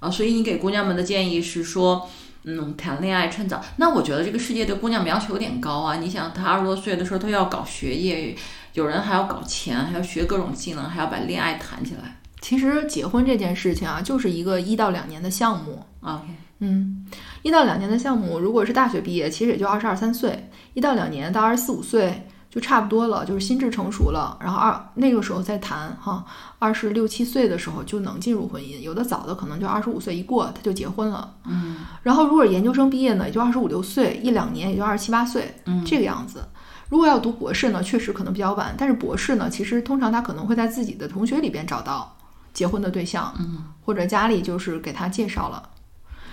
[0.04, 2.08] 啊，所以你给姑娘们的建议是说，
[2.44, 3.64] 嗯，谈恋爱趁早。
[3.76, 5.96] 那我觉得这个世界对姑娘们要求有点高啊。
[5.96, 8.36] 你想，她二十多岁的时候，她要搞学业，
[8.74, 12.20] 有人还要搞钱，还要学各种技能，还要把恋爱谈起来。
[12.42, 15.82] 其实结婚这件事情啊，就是一个一到两年的项目。
[16.02, 16.26] OK，
[16.58, 17.06] 嗯，
[17.42, 20.30] 一到两年的项目，如果是大学毕业，其实也就二十二三岁；
[20.74, 24.38] 一到两年到二十四五岁就差不多了，就是心智成熟了。
[24.40, 26.24] 然后二那个时候再谈哈，
[26.60, 31.34] 二十六七岁的时候就能进入婚姻，有的早的可能就二十五岁一过他就结婚了。
[31.46, 36.44] 嗯然后如果研究生毕业呢，也就二十五六岁，一两年也就二十七八岁，嗯这个样子。
[36.90, 42.16] 如果要读博士呢，确实可能比较晚，但是博士呢，其实通常他可能会在自己的同学里边找到
[42.52, 45.70] 结婚的对象，嗯或者家里就是给他介绍了。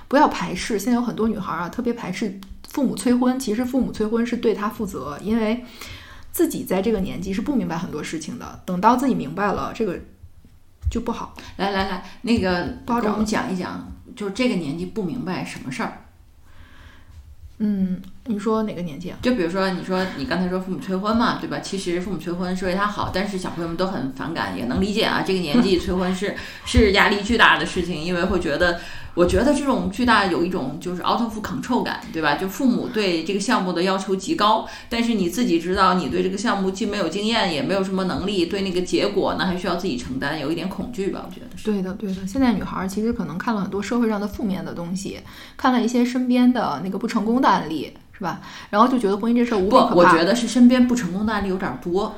[0.08, 3.40] 不要排斥，现在有很多女孩啊，特别排斥父母催婚。
[3.40, 5.66] 其实父母催婚是对她负责，因为
[6.32, 8.62] 自己在这个年纪是不明白很多事情的。
[8.66, 10.00] 等到自己明白了，这个
[10.90, 11.36] 就不好。
[11.58, 16.06] 来来来，那个不好找给我们讲一讲，就是这个年纪不明白什么事儿。
[17.64, 19.18] 嗯，你说哪个年纪啊？
[19.22, 21.60] 就比如说，你说你刚才说父母催婚嘛，对吧？
[21.60, 25.24] 其实父母催婚是为他好，但是小朋友们都很反感，也能理解啊。
[25.26, 28.80] 这个年纪催婚是 是压力巨大的事情，因为会觉得，
[29.16, 32.36] 我觉得这种巨大有一种就是 out of control 感，对吧？
[32.36, 41.66] 就父母对这个项目的要求极高，但是你自己知道你对这个项目既没有经验，也没有什么能力，对那个结果呢还需要自己承担，有一点恐惧吧，我觉得是。
[41.66, 42.28] 对的，对的。
[42.28, 45.20] 现在女孩儿其实可能看了很多社会上的负面的东西，
[45.58, 48.40] 看了一些身边的那个不成功的案例，是吧？
[48.70, 49.96] 然后就觉得婚姻这事儿无比不可，怕。
[49.96, 52.14] 我觉得是身边不成功的案例有点多。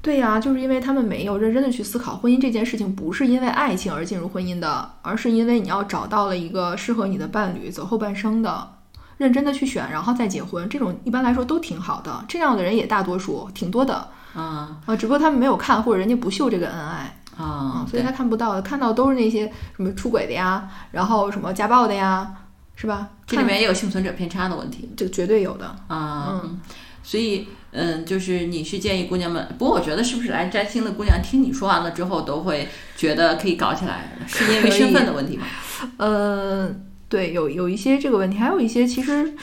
[0.00, 8.74] 对呀、就是因为他们没有认真的去思考婚姻这件事情，不是因为爱情而进入婚姻的，而是因为你要找到了一个适合你的伴侣，走后半生的，
[9.16, 10.68] 认真的去选，然后再结婚。
[10.68, 14.94] 这种一般来说都挺好的，这样的人也大多数，挺多的啊啊。
[14.96, 22.32] 只不过他们没有看，或者人家不秀这个恩爱啊啊，，所以他看不到的，看到都是那些什么出轨的呀，然后什么家暴的呀，
[22.80, 23.10] 是吧？
[23.26, 24.88] 这里面也有幸存者偏差的问题。
[24.96, 25.66] 这个绝对有的。
[25.88, 26.60] 啊，嗯，
[27.02, 35.44] 所以嗯，就是你是建议姑娘们，不过我觉得是不是来摘星的姑娘听你说完了之后，都会觉得可以搞起来，是因为身份的问题吗？
[35.98, 36.72] 呃，
[37.08, 39.34] 对，有有一些这个问题，还有一些其实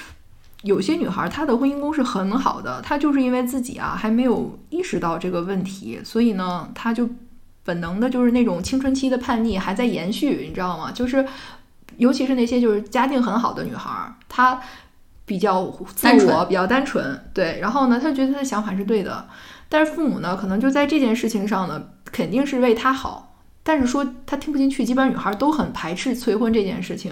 [0.64, 7.10] 有些女孩儿她的婚姻宫是很好的，她就是因为自己啊还没有意识到这个问题，所以呢，她就
[7.66, 10.92] 本能的就是那种青春期的叛逆还在延续，你知道吗？
[10.92, 11.26] 就是
[11.98, 14.60] 尤其是那些就是家境很好的女孩儿，她
[15.26, 19.28] 比较自我，比较单纯，对，然后呢，她觉得她的想法是对的，
[19.70, 21.82] 但是父母呢，可能就在这件事情上呢，
[22.12, 23.34] 肯定是为她好。
[23.64, 27.12] 但是说她听不进去，基本上女孩都很排斥催婚这件事情，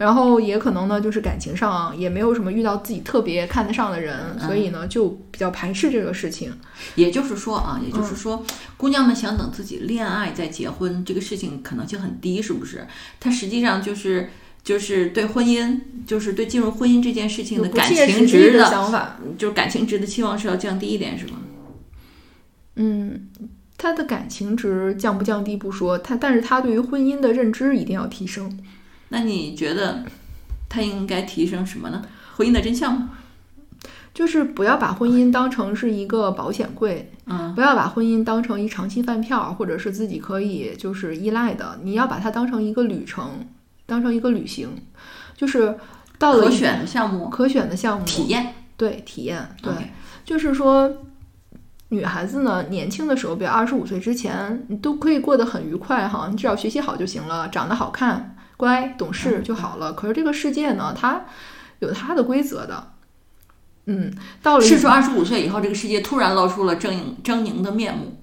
[0.00, 6.50] 然后也可能呢，就是感情上也没有什么遇到自己特别看得上的人，所以呢就比较排斥这个事情。
[6.94, 8.42] 也就是说啊，也就是说，
[8.78, 12.86] 姑娘们想等自己恋爱再结婚，这个事情可能性很低，是不是？
[13.20, 14.30] 她实际上就是
[14.64, 21.32] 就是对婚姻，就是对进入婚姻这件事情的感情值的，想法，就是感情值的期望是要降低一点，是吗？
[22.76, 23.28] 嗯，
[23.76, 28.58] 他的感情值降不降低不说，他但是他对于婚姻的认知一定要提升。
[29.10, 30.02] 那你觉得
[30.68, 32.02] 他应该提升什么呢？
[32.36, 33.10] 婚姻的真相吗？
[34.12, 41.78] 就是不要把婚姻当成是一个保险柜，嗯不要把婚姻当成一长期饭票，或者是自己可以就是依赖的。
[41.84, 43.46] 你要把它当成一个旅程，
[43.86, 44.68] 当成一个旅行，
[45.36, 45.78] 就是
[46.18, 49.72] 到了可选的项目可选的项目体验，对体验对
[50.24, 50.92] 就是说，
[51.90, 59.94] 女孩子呢，年轻的时候，比如二十五岁之前，你都可以过得很愉快哈，你只要学习好就行了，长得好看、乖、懂事就好了。
[59.94, 61.24] 可是这个世界呢，它
[61.78, 62.92] 有它的规则的。
[63.86, 68.18] 嗯，到了一是说二十五岁以后，这个世界突然露出了狰狞狰狞的面目。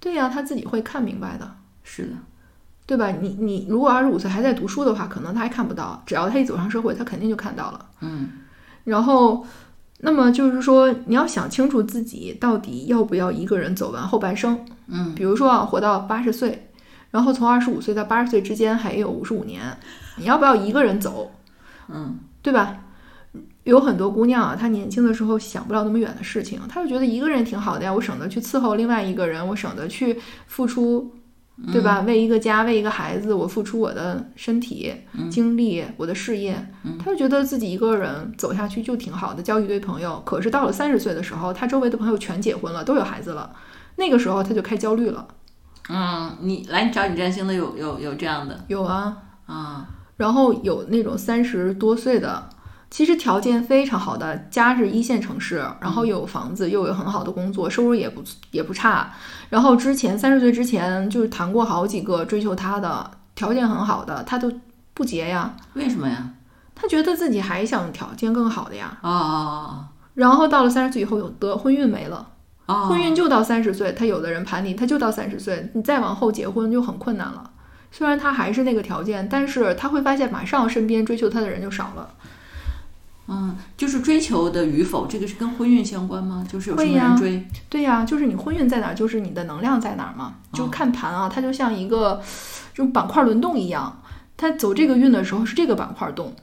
[0.00, 1.48] 对呀、他自己会看明白的，
[1.84, 2.14] 是的，
[2.86, 3.10] 对吧？
[3.20, 7.86] 你你如果二十五岁还在读书的话，可能他还看不到，只要他一走上社会，他肯定就看到了。
[8.00, 8.30] 嗯
[8.84, 9.46] 然后，
[9.98, 14.58] 那么就是说，你要想清楚自己到底要不要一个人走完后半生。
[14.88, 16.71] 嗯比如说啊，活到八十岁，
[17.12, 19.62] 然后从二十五岁到八十岁之间还有五十五年，
[20.16, 21.30] 你要不要一个人走，
[21.88, 22.76] 嗯对吧？
[23.64, 31.14] 有很多姑娘啊，她年轻的时候想不了那么远的事情，她就觉得一个人挺好的呀，我省得去伺候另外一个人，我省得去付出，
[31.70, 32.00] 对吧？
[32.00, 34.92] 为一个家，为一个孩子，我付出我的身体、
[35.30, 36.66] 精力、我的事业，
[36.98, 40.20] 她就觉得自己一个人走下去就挺好的，交一堆朋友。
[40.26, 43.54] 可是到了三十岁的时候，她周围的朋友全结婚了，都有孩子了，
[43.96, 45.28] 那个时候她就开始焦虑了。
[45.88, 49.16] 嗯，你来找你占星的有有有这样的有啊，
[49.46, 52.48] 啊，然后有那种三十多岁的，
[52.90, 59.12] 其实条件非常好的，家是一线城市，然后有房子，又有很好的工作，收入也不也不差。
[59.48, 64.52] 然后之前三十岁之前就是谈过好几个追求她的，条件很好的，他都
[64.94, 65.54] 不结呀。
[65.74, 66.30] 为什么呀？
[66.74, 68.98] 他觉得自己还想条件更好的呀。
[69.02, 72.26] 哦哦然后到了三十岁以后，有的婚运没了，
[72.88, 77.50] 婚运就到三十岁，他有的人盘你，他就到三十岁，你再往后结婚就很困难了。
[77.90, 82.08] 虽然他还是那个条件，但是他会发现马上身边追求他的人就少了。
[83.28, 86.44] 嗯，就是追求的与否，这个是跟婚运相关吗？
[86.50, 87.46] 就是有什么人追？
[87.68, 90.34] 对呀、就是你婚运在哪儿，就是你的能量在哪儿嘛。
[90.52, 92.20] 就哦看盘啊，它就像一个
[92.74, 94.02] 这种板块轮动一样，
[94.36, 96.34] 它走这个运的时候是这个板块动。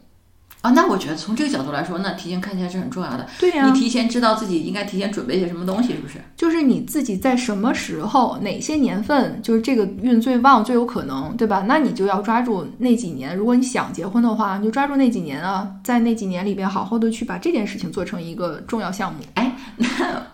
[0.62, 3.26] 啊，那我觉得从这个角度来说，那提前看起来是很重要的。
[3.40, 6.20] 对呀、你提前知道自己应该提前准备些什么东西，是不是？
[6.36, 11.64] 就是你自己在什么时候、哪些年份，就是这个运最旺、最有可能，对吧？
[11.66, 13.34] 那你就要抓住那几年。
[13.38, 19.20] 如果你想结婚的话，你就抓住那几年啊，在那几年里边好好的去把这件事情做成一个重要项目。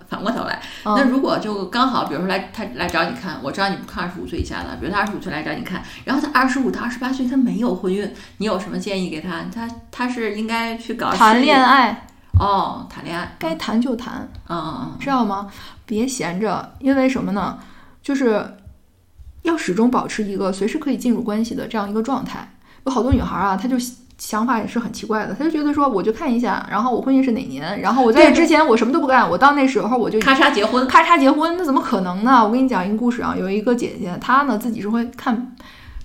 [0.08, 9.44] 反过头来，嗯那如果就刚好，比如说来他来找你看，我知道你不看二十五岁以下的，比如他二十五岁来找你看，然后他二十五到二十八岁他没有婚运，你有什么建议给他？
[9.54, 12.08] 他他是应该去搞谈恋爱
[12.40, 15.48] 哦，谈恋爱，该谈就谈，嗯嗯嗯，知道吗？
[15.86, 17.58] 别闲着，因为什么呢？
[18.02, 18.58] 就是
[19.44, 22.48] 要始终保持一个随时可以进入关系的这样一个状态。
[22.86, 23.78] 有好多女孩啊，她就
[24.18, 32.44] 想法也是很奇怪的，他就觉得说，我就看一下，然后我婚姻是哪年，然后我在这之前我什么都不干，我到那时候我就咔嚓结婚，咔嚓结婚，那怎么可能呢？
[32.46, 35.56] 我跟你讲一个故事啊，有一个姐姐，她呢自己是会看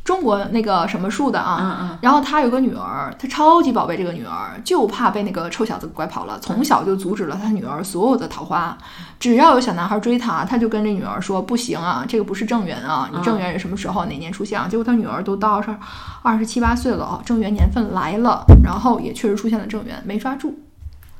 [0.03, 8.77] 中国那个什么树的啊，嗯嗯，然后他有个女儿，他超级宝贝这个女儿，就怕被那个臭小子拐跑了，从小就阻止了他女儿所有的桃花。
[9.19, 15.77] 只要有小男孩追她，她就跟这女儿说：“不行啊，这个不是正缘啊，你正缘是什么时候、哪年出现啊？”结果他女儿都到二十
[16.23, 20.59] 二十七八岁了啊，正缘年份来了，然后也确实出现了正缘，没抓住，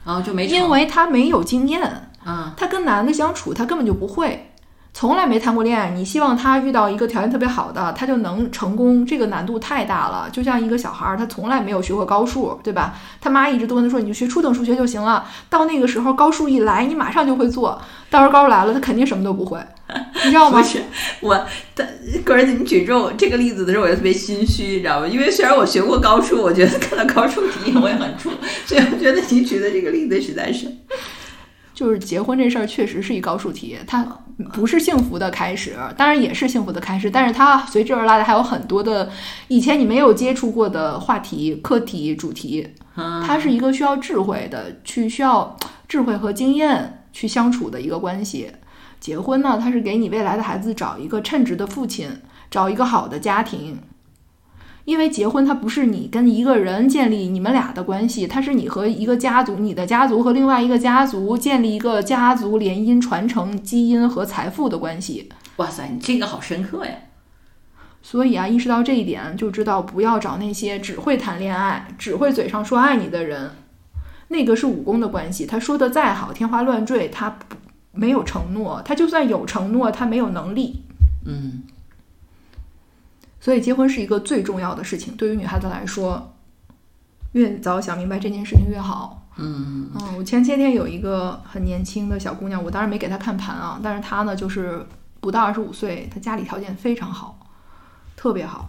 [0.05, 4.50] 然后就没因为他没有经验，嗯她跟男的相处，他根本就不会。
[4.93, 10.29] 从来没谈过恋爱，你希望他遇到一个条件特别好的，他就能成功，这个难度太大了。
[10.31, 12.95] 就像一个小孩儿，他从来没有学过高数，对吧？
[13.21, 15.25] 他妈一直都跟他说，你就学初等数学就行了。
[15.49, 17.81] 到那个时候，高数一来，你马上就会做。
[18.11, 19.59] 到时候高数来了，他肯定什么都不会，
[20.25, 20.61] 你知道吗？
[21.23, 21.85] 我，他
[22.25, 25.07] 个人你举这种这个例子的时候，我就特别心虚，你知道吗？
[25.07, 28.33] 因为虽然我学过高数，我觉得看到高数题我也很怵，
[28.67, 30.67] 所以我觉得你举的这个例子实在是，
[31.81, 34.07] 就是结婚这事儿确实是一高数题，它
[34.53, 39.11] 不是幸福的开始，当然也是幸福的开始，但是它随之而来的还有很多的
[39.49, 42.69] 以前你没有接触过的话题、课题、主题。
[42.97, 45.57] 嗯，它是一个需要智慧的，去需要
[45.89, 48.51] 智慧和经验去相处的一个关系。
[49.01, 52.11] 结婚呢，它是给你未来的孩子找一个称职的父亲，
[52.51, 53.79] 找一个好的家庭。
[54.85, 65.29] 因为结婚它不是你跟一个人建立你们俩的关系，它是你和一个家族，你的家族和另外一个家族建立一个家族联姻、传承基因和财富的关系。
[65.57, 66.93] 哇塞，你这个好深刻呀！
[68.03, 73.51] 所以啊，意识到这一点，就知道不要找那些只会谈恋爱、只会嘴上说爱你的人，
[74.29, 75.45] 那个是武功的关系。
[75.45, 77.57] 他说的再好，天花乱坠，他不
[77.93, 80.83] 没有承诺，他就算有承诺，他没有能力。
[81.27, 81.63] 嗯，
[83.41, 86.35] 所以结婚是一个最重要的事情，对于女孩子来说，
[87.33, 89.27] 越早想明白这件事情越好。
[89.39, 94.85] 嗯，嗯，我前些天有一个很年轻的小姑娘，我当然没给她看盘啊，但是她呢就是
[95.21, 97.39] 不到二十五岁，她家里条件非常好，
[98.17, 98.69] 特别好。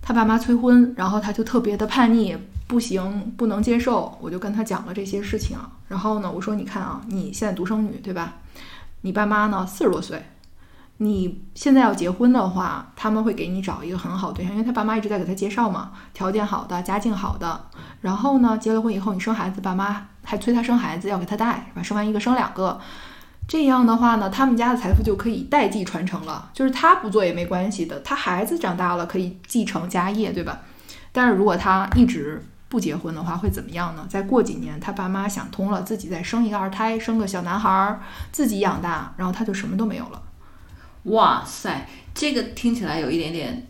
[0.00, 4.18] 她爸妈催婚，然后她就特别的叛逆，不行，不能接受。
[4.20, 8.38] 我就跟她讲了这些事情啊，然后呢，我说你看啊，你现在独生女对吧？
[9.02, 10.20] 你爸妈呢四十多岁，
[11.02, 17.60] 你现在要结婚的话，他们会给你找一个很好对象，因为他爸妈一直在给他介绍嘛，条件好的，家境好的。
[18.02, 21.82] 然后呢，结了婚以后，你生孩子，爸妈还催他生孩子，要给他带，是吧？
[21.82, 22.80] 生完一个生两个，
[23.48, 30.60] 这样的话呢，他们家的财富就可以代际传承了，就是他不做也没关系的，他孩子长大了可以继承家业，对吧？
[31.10, 34.06] 但是如果他一直不结婚的话，会怎么样呢？
[34.08, 37.98] 再过几年，他爸妈想通了，自己再生一个二胎，生个小男孩，
[38.30, 40.22] 自己养大，然后他就什么都没有了。
[41.04, 43.66] 哇塞，这个听起来有一点点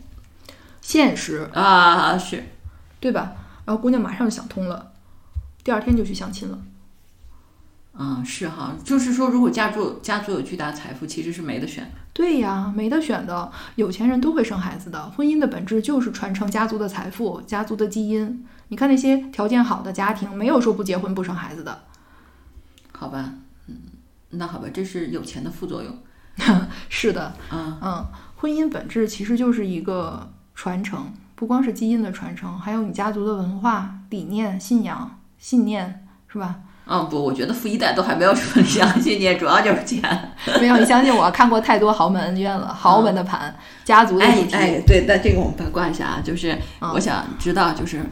[0.81, 2.43] 现实，啊，是，
[2.99, 3.33] 对吧？
[3.65, 4.91] 然后姑娘马上就想通了，
[5.63, 6.59] 第二天就去相亲了。
[7.95, 11.91] 嗯，是哈，就是说，如果家族家族有巨大财富，其实是没得选的。
[12.11, 13.51] 对呀，没得选的。
[13.75, 15.09] 有钱人都会生孩子的。
[15.11, 18.45] 婚姻的本质就是传承家族的财富、家族的基因。
[18.69, 21.83] 你看那些条件好的家庭，没有说不结婚不生孩子的。
[22.91, 23.33] 好吧，
[23.67, 23.75] 嗯，
[24.31, 25.95] 那好吧，这是有钱的副作用。
[26.89, 28.05] 是的，嗯嗯，
[28.35, 36.55] 婚姻本质其实就是一个传承，不光是基因的传承，还有你家族的文化、理念、信仰、信念，是吧？
[36.85, 40.01] 嗯，不，我觉得富一代都还没有什么理想信念，主要就是钱。
[40.59, 43.55] 没有，你相信我，看过太多豪门恩怨了，豪门的盘，
[43.85, 44.53] 家族的议题。
[44.53, 46.57] 哎哎，对，但这个我们八卦一下啊，就是
[46.93, 48.03] 我想知道，就是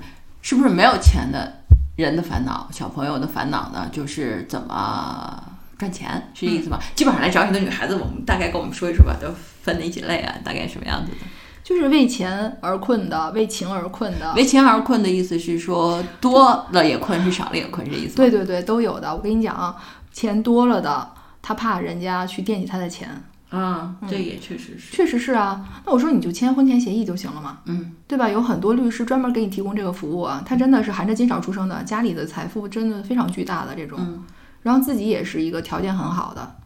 [0.42, 1.52] 是不是没有钱的
[1.98, 3.90] 人的烦恼，小朋友的烦恼呢？
[3.92, 5.44] 就是怎么
[5.82, 6.80] 赚钱，是这意思吗？
[6.94, 9.28] 基本上来找你的女孩子，我们大概跟我们说一说吧，都
[9.64, 10.36] 分哪几类啊？
[10.44, 11.18] 大概什么样子的？
[11.64, 14.32] 就是为钱而困的，为情而困的。
[14.36, 18.16] 为钱而困的意思是说多了也困，是少了也困，是这意思？
[18.16, 19.12] 对对对，都有的。
[19.16, 19.76] 我跟你讲啊，
[20.14, 21.10] 钱多了的，
[21.42, 23.10] 他怕人家去惦记他的钱。
[23.50, 25.82] 啊，这也确实是，确实是啊。
[25.86, 28.30] 那我说你就签婚前协议就行了嘛，嗯，对吧？
[28.30, 34.24] 有很多律师专门给你提供这个服务啊，他真的是含着金勺出生的，家里的财富真的非常巨大的这种，嗯
[34.62, 36.58] 然后自己也是一个条件很好的。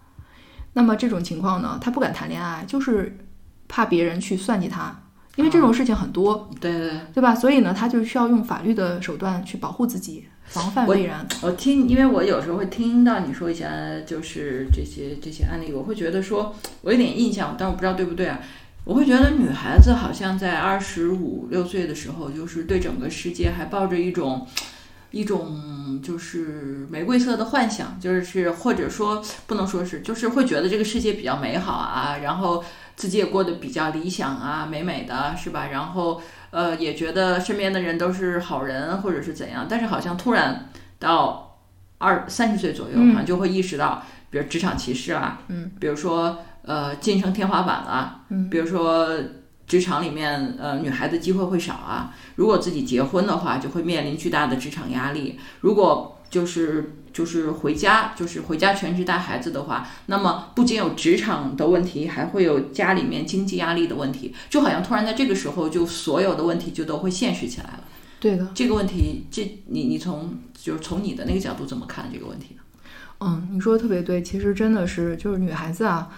[0.73, 3.17] 那么这种情况呢，他不敢谈恋爱，就是
[3.67, 4.93] 怕别人去算计他，
[5.35, 6.99] 因为这种事情很多，对对对。
[7.15, 7.33] 对吧？
[7.33, 11.25] 所以呢，他就需要用法律的手段去保护自己，防范未然。
[11.41, 18.39] 我听，因为我有时候会听到你说一些就是这些这些案例，我会觉得说，我有点印象，但我不知道对不对啊。
[18.83, 24.45] 我会觉得女孩子好像在二十五六岁的时候，就是对整个世界还抱着一种
[25.11, 32.63] 一种就是玫瑰色的幻想，就是或者说不能说是，就是会觉得这个世界比较美好啊，然后
[32.95, 35.67] 自己也过得比较理想啊，美美的是吧？
[35.71, 41.59] 然后呃，也觉得身边的人都是好人或者是怎样，但是好像突然到
[41.97, 49.09] 二三十岁左右，嗯好像就会意识到，比如职场歧视啊，嗯，比如说呃晋升天花板啊，嗯比如说
[49.67, 55.39] 职场里面呃女孩子机会会少啊，如果自己结婚的话，就会面临巨大的职场压力。
[55.61, 67.83] 如果就是就是回家就是回家全职带孩子的话，那么不仅有职场的问题，还会有家里面经济压力的问题，就好像突然在这个时候，就所有的问题就都会现实起来了。
[68.19, 72.61] 对的，这个问题，这你你从就是从你的那个角度怎么看这个问题呢？
[73.19, 76.09] 嗯，你说的特别对，其实真的是就是女孩子啊，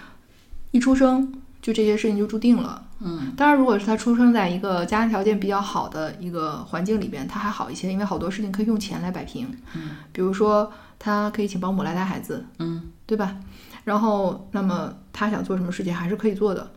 [0.71, 1.31] 一出生
[1.61, 2.86] 就这些事情就注定了。
[2.99, 9.47] 嗯当然，如果是她出生在一个家庭条件比较好的一个环境里边，她还好一些，因为好多事情可以用钱来摆平。
[9.75, 13.35] 嗯，比如说她可以请保姆来带孩子，嗯对吧？
[13.83, 16.71] 然后，那么她想做什么事情还是可以做的。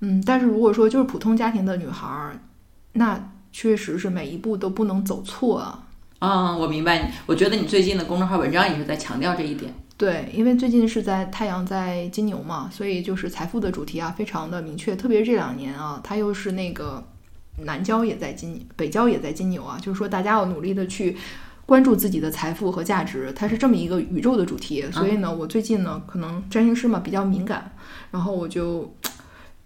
[0.00, 2.36] 嗯，但是如果说就是普通家庭的女孩儿，
[2.92, 5.84] 那确实是每一步都不能走错啊。
[6.18, 7.08] 啊、我明白你。
[7.26, 9.74] 我觉得你最近的公众号文章也是在强调这一点。
[10.02, 14.96] 对，因为最近是在太阳在金牛嘛，所以就是财富的主题啊，非常的明确。
[14.96, 17.06] 特别是这两年啊，它又是那个
[17.58, 21.16] 南郊也在金，北郊也在金牛啊，就是说大家要努力的去
[21.64, 24.84] 关注自己的财富和价值，它是这么一个宇宙的主题。
[24.90, 27.70] 所以呢，我最近呢，可能占星师嘛比较敏感，
[28.10, 28.92] 然后我就。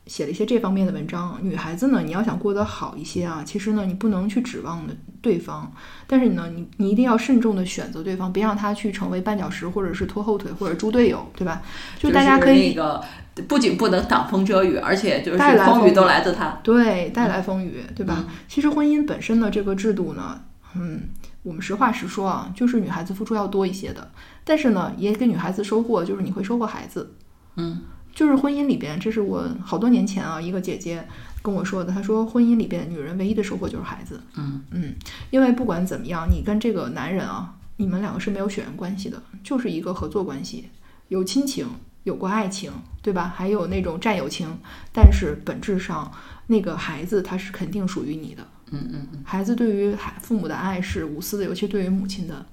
[0.07, 1.39] 写了一些这方面的文章。
[1.43, 5.71] 女孩子呢，你要想过得好一些啊，其实呢，你不能去指望的对方，
[6.07, 11.63] 但是呢，你你一定要慎重的选择对方，别让他去成为绊脚石，或者是拖后腿，或者猪队友，对吧？
[11.99, 13.03] 就大家可以那个
[13.49, 16.59] 不仅不能挡风遮雨，而且就是带来风雨都来自他。
[16.63, 18.25] 对带来风雨，对吧？
[18.29, 20.41] 嗯其实婚姻本身的这个制度呢，
[20.75, 21.03] 嗯，
[21.43, 24.11] 我们实话实说啊，就是女孩子付出要多一些的，
[24.45, 27.13] 但是呢，也给女孩子收获，就是你会收获孩子。
[27.57, 27.83] 嗯
[28.17, 31.07] 就是婚姻里边，这是我好多年前啊，一个姐姐
[31.43, 31.93] 跟我说的。
[31.93, 34.19] 她说，婚姻里边女人唯一的收获就是孩子。
[34.39, 34.95] 嗯嗯，
[35.29, 40.71] 因为不管怎么样，你跟这个男人啊，你们两个是没有血缘关系的，就是一个合作关系，
[41.09, 41.69] 有亲情，
[42.05, 43.31] 有过爱情，对吧？
[43.37, 44.49] 还有那种战友情，
[44.95, 46.11] 但是本质上，
[46.47, 48.43] 那个孩子他是肯定属于你的。
[48.71, 52.47] 嗯嗯嗯，孩子对于孩父母的爱是无私的，尤其对于母亲的。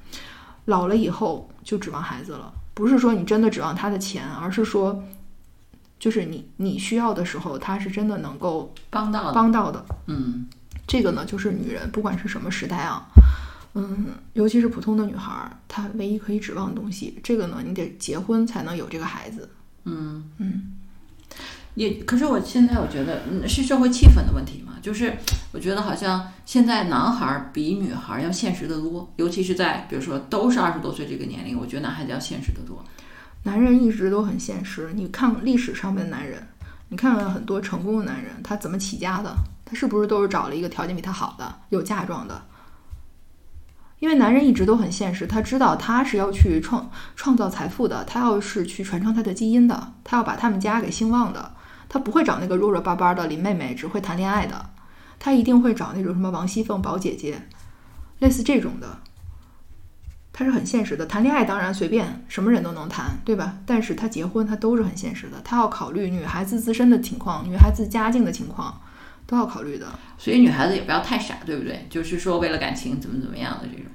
[0.66, 5.04] 老了以后就指望孩子了，不是说你真的指望他的钱，而是说，
[6.04, 9.32] 就是你你需要的时候，他是真的能够帮到。
[9.32, 9.86] 帮到的。
[10.08, 10.46] 嗯
[10.86, 13.06] 这个呢，就是女人不管是什么时代啊，
[13.74, 19.50] 嗯，尤其是普通的女孩儿，她唯一可以指望的东西，这个呢，你得结婚才能有这个孩子。
[19.86, 20.74] 嗯，嗯，
[21.76, 25.16] 也可是我现在我觉得嗯是社会气氛的问题嘛，就是
[25.54, 32.84] 我觉得好像现在男孩儿比女孩儿要现实的多，尤其是在比如说都是二十多岁这个年龄，我觉得男孩子要现实的多。
[33.44, 34.92] 男人一直都很现实。
[34.94, 36.48] 你看历史上面的男人，
[36.90, 39.36] 你看看很多成功的男人，他怎么起家的？
[39.66, 42.44] 他是不是都是找了一个条件比他好的、有嫁妆的？
[44.00, 51.54] 因为男人一直都很现实，他知道他是要去创创造财富的，他要是去传承他的基因的，他要把他们家给兴旺的，
[51.88, 54.70] 他不会找那个弱弱巴巴的林妹妹，只会谈恋爱的，
[55.20, 57.48] 他一定会找那种什么王熙凤、宝姐姐，
[58.20, 59.00] 类似这种的。
[60.36, 63.60] 他是很现实的，谈恋爱当然随便什么人都能谈，对吧？
[63.68, 68.82] 但是他结婚他都是很现实的，他要考虑女孩子自身的情况、女孩子家境的情况，
[69.28, 69.88] 都要考虑的。
[70.18, 71.86] 所以女孩子也不要太傻，对不对？
[71.88, 73.86] 就是说为了感情怎么怎么样的这种。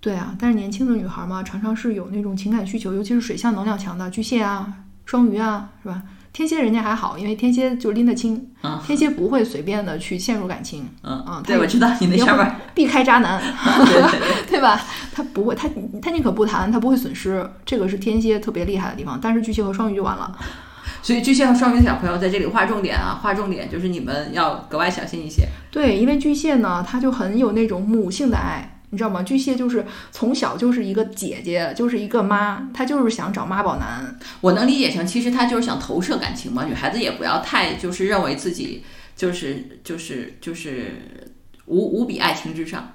[0.00, 4.72] 对啊，但是年轻的女孩嘛，常常是有那种情感需求，尤其是水象能量强的巨蟹啊、
[5.04, 6.02] 双鱼啊，是吧？
[6.38, 13.42] 天蝎人家还好，因为天蝎就拎得清，嗯天蝎不会随便的去陷入感情，嗯嗯对，我知道你那也会上面，避开渣男，
[13.84, 14.80] 对 对对， 对吧？
[15.12, 15.68] 他不会，他
[16.00, 19.18] 他宁可不谈，他不会损失，这个是天蝎特别厉害的地方。
[19.20, 20.38] 但是巨蟹和双鱼就完了。
[21.02, 25.48] 所以巨蟹和双鱼的小朋友在这里划重点啊，划重点就是你们要格外小心一些。
[25.72, 29.22] 对，因为巨蟹呢，他就很有那种母性的爱，你知道吗？
[29.22, 34.18] 巨蟹就是从小就是一个姐姐，就是一个妈，他就是想找妈宝男。
[34.40, 36.64] 我能理解成，其实他就是想投射感情嘛。
[36.64, 38.82] 女孩子也不要太就是认为自己
[39.14, 41.32] 就是就是就是
[41.66, 42.94] 无无比爱情至上，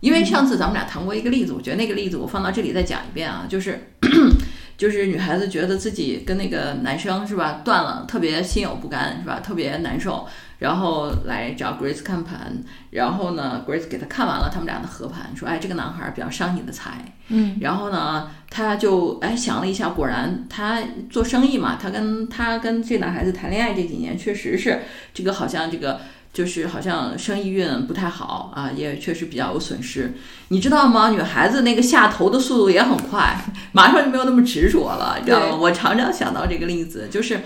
[0.00, 3.80] 因为上次咱们俩谈过一个例子，我觉得那个例子我放到这里再讲一遍啊，就是
[4.76, 10.26] 就是女孩子觉得自己跟那个男生是吧断了，特别心有不甘是吧，特别难受，
[10.58, 12.52] 然后来找 Grace 看盘，
[12.90, 24.82] 然后呢，Grace 给他看完了他们俩的合盘，说哎这个男孩比较伤你的财，嗯，然后呢，他就哎想了一下，果然他做生意嘛，他跟他跟这男孩子谈恋爱这几年，确实是
[25.14, 26.00] 这个好像这个
[26.36, 30.12] 就是好像生意运不太好啊，也确实比较有损失。
[30.48, 31.08] 你知道吗？
[31.08, 35.56] 女孩子那个下头的速度也很快，马上就没有那么执着了，你知道吗？
[35.56, 37.40] 我常常想到这个例子，就是。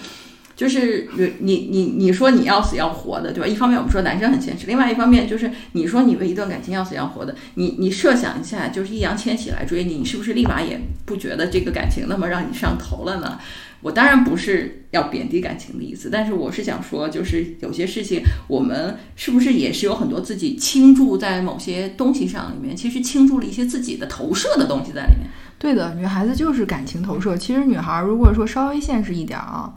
[0.61, 3.47] 就是你你你你说你要死要活的，对吧？
[3.47, 13.39] 一方面我们说男生很现实，另外一方面就是你说你为一段感情要死要活的，你你设想一下，就是易烊千玺来追你，你是不是立马也不觉得这个感情那么让你上头了呢？
[13.81, 25.31] 我当然不是要贬低感情的意思，但是我是想说，就是有些事情我们是不是也是有很多自己倾注在某些东西上里面，其实倾注了一些自己的投射的东西在里面。
[25.59, 27.35] 对的，女孩子就是感情投射。
[27.35, 29.73] 其实女孩如果说稍微现实一点啊，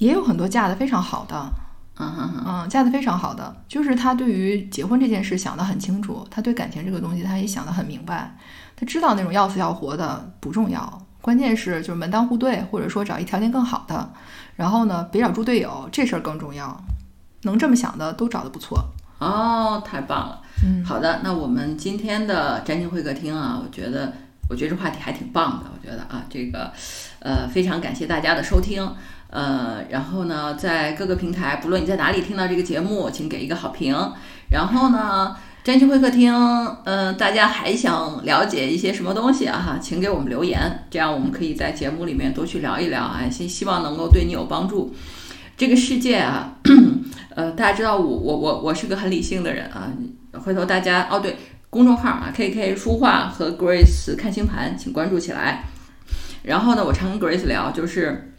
[0.00, 1.36] 也有很多嫁得非常好的，
[1.98, 8.34] 嗯哼哼，嗯，嫁得非常好的，就是他对于结婚这件事想得很清楚，他对感情这个东西他也想得很明白，
[8.74, 14.10] 他知道那种要死要活的不重要，关键是就是门当户对，或者说找一条件更好的，
[14.56, 16.82] 然后呢别找猪队友，这事儿更重要。
[17.42, 18.82] 能这么想的都找得不错。
[19.18, 20.42] 哦，太棒了。
[20.64, 24.12] 嗯，好的，那我们今天的占星会客厅啊，我觉得，
[24.48, 25.70] 我觉得这话题还挺棒的。
[25.70, 26.72] 我觉得啊，这个，
[27.18, 28.86] 呃，非常感谢大家的收听。
[29.30, 33.94] 呃，然后呢，在各个平台，不论你在哪里听到这个节目，请给一个好评。
[34.50, 36.34] 然后呢，占星会客厅，
[36.84, 39.56] 嗯、大家还想了解一些什么东西啊？
[39.58, 44.92] 哈，请给我们留言，这样我们可以在节目里面多去聊一聊啊，希希望能够对你有帮助。
[45.56, 46.56] 这个世界啊，
[47.36, 49.92] 呃，大家知道我我我我是个很理性的人啊。
[50.32, 51.36] 回头大家哦对，
[51.68, 55.64] 公众号啊，K K 书画和 Grace 看星盘，请关注起来。
[56.42, 58.29] 然后呢，我常跟 Grace 聊，就是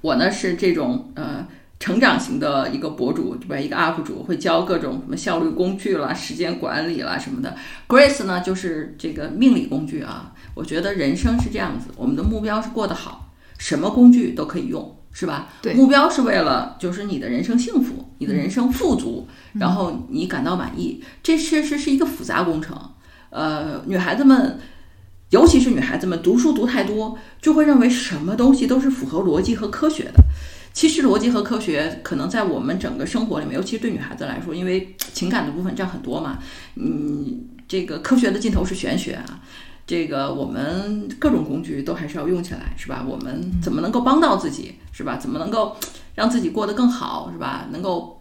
[0.00, 1.46] 我呢是这种呃
[1.80, 3.58] 成长型的一个博主，对吧？
[3.58, 7.56] 一个 UP 主会教各种什么效率工具啦、时间管理啦什么的。
[7.86, 10.32] Grace 呢就是这个命理工具啊。
[10.54, 14.94] 我觉得人生是这样子，我们的目标是过得好，什么工具都可以用。
[15.10, 15.48] 是吧？
[15.62, 22.78] 对目标是为了就是你的人生幸福，你的人生富足，然后你感到满意，这确实是一个复杂工程。
[23.30, 24.60] 呃，女孩子们，
[25.30, 30.24] 尤其是女孩子们，读书读太多，就会认为什么东西都是符合逻辑和科学的。
[30.72, 36.38] 其实逻辑和科学可能在我们整个生活里面，尤其是对女孩子来说，因为情感的部分占很多嘛，
[36.76, 39.40] 嗯，这个科学的尽头是玄学啊。
[39.86, 43.04] 这个我们各种工具都还是要用起来，是吧？
[43.08, 45.16] 我们怎么能够帮到自己，是吧？
[45.16, 45.74] 怎么能够
[46.14, 47.66] 让自己过得更好，是吧？
[47.72, 48.17] 能够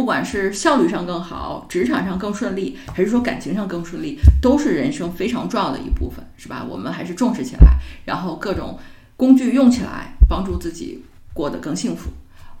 [0.00, 6.64] 不管是效率上更好，职场上更顺利，还是说感情上更顺利，都是人生非常重要的一部分，是吧？
[6.66, 7.74] 我们还是重视起来，
[8.06, 8.78] 然后各种
[9.14, 12.08] 工具用起来，帮助自己过得更幸福。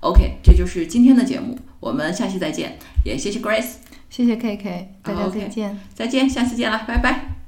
[0.00, 2.76] OK，这就是今天的节目，我们下期再见，
[3.06, 3.76] 也谢谢 Grace，
[4.10, 5.80] 谢谢 KK，大家再见。
[5.94, 7.39] 再见，下次见了，拜拜。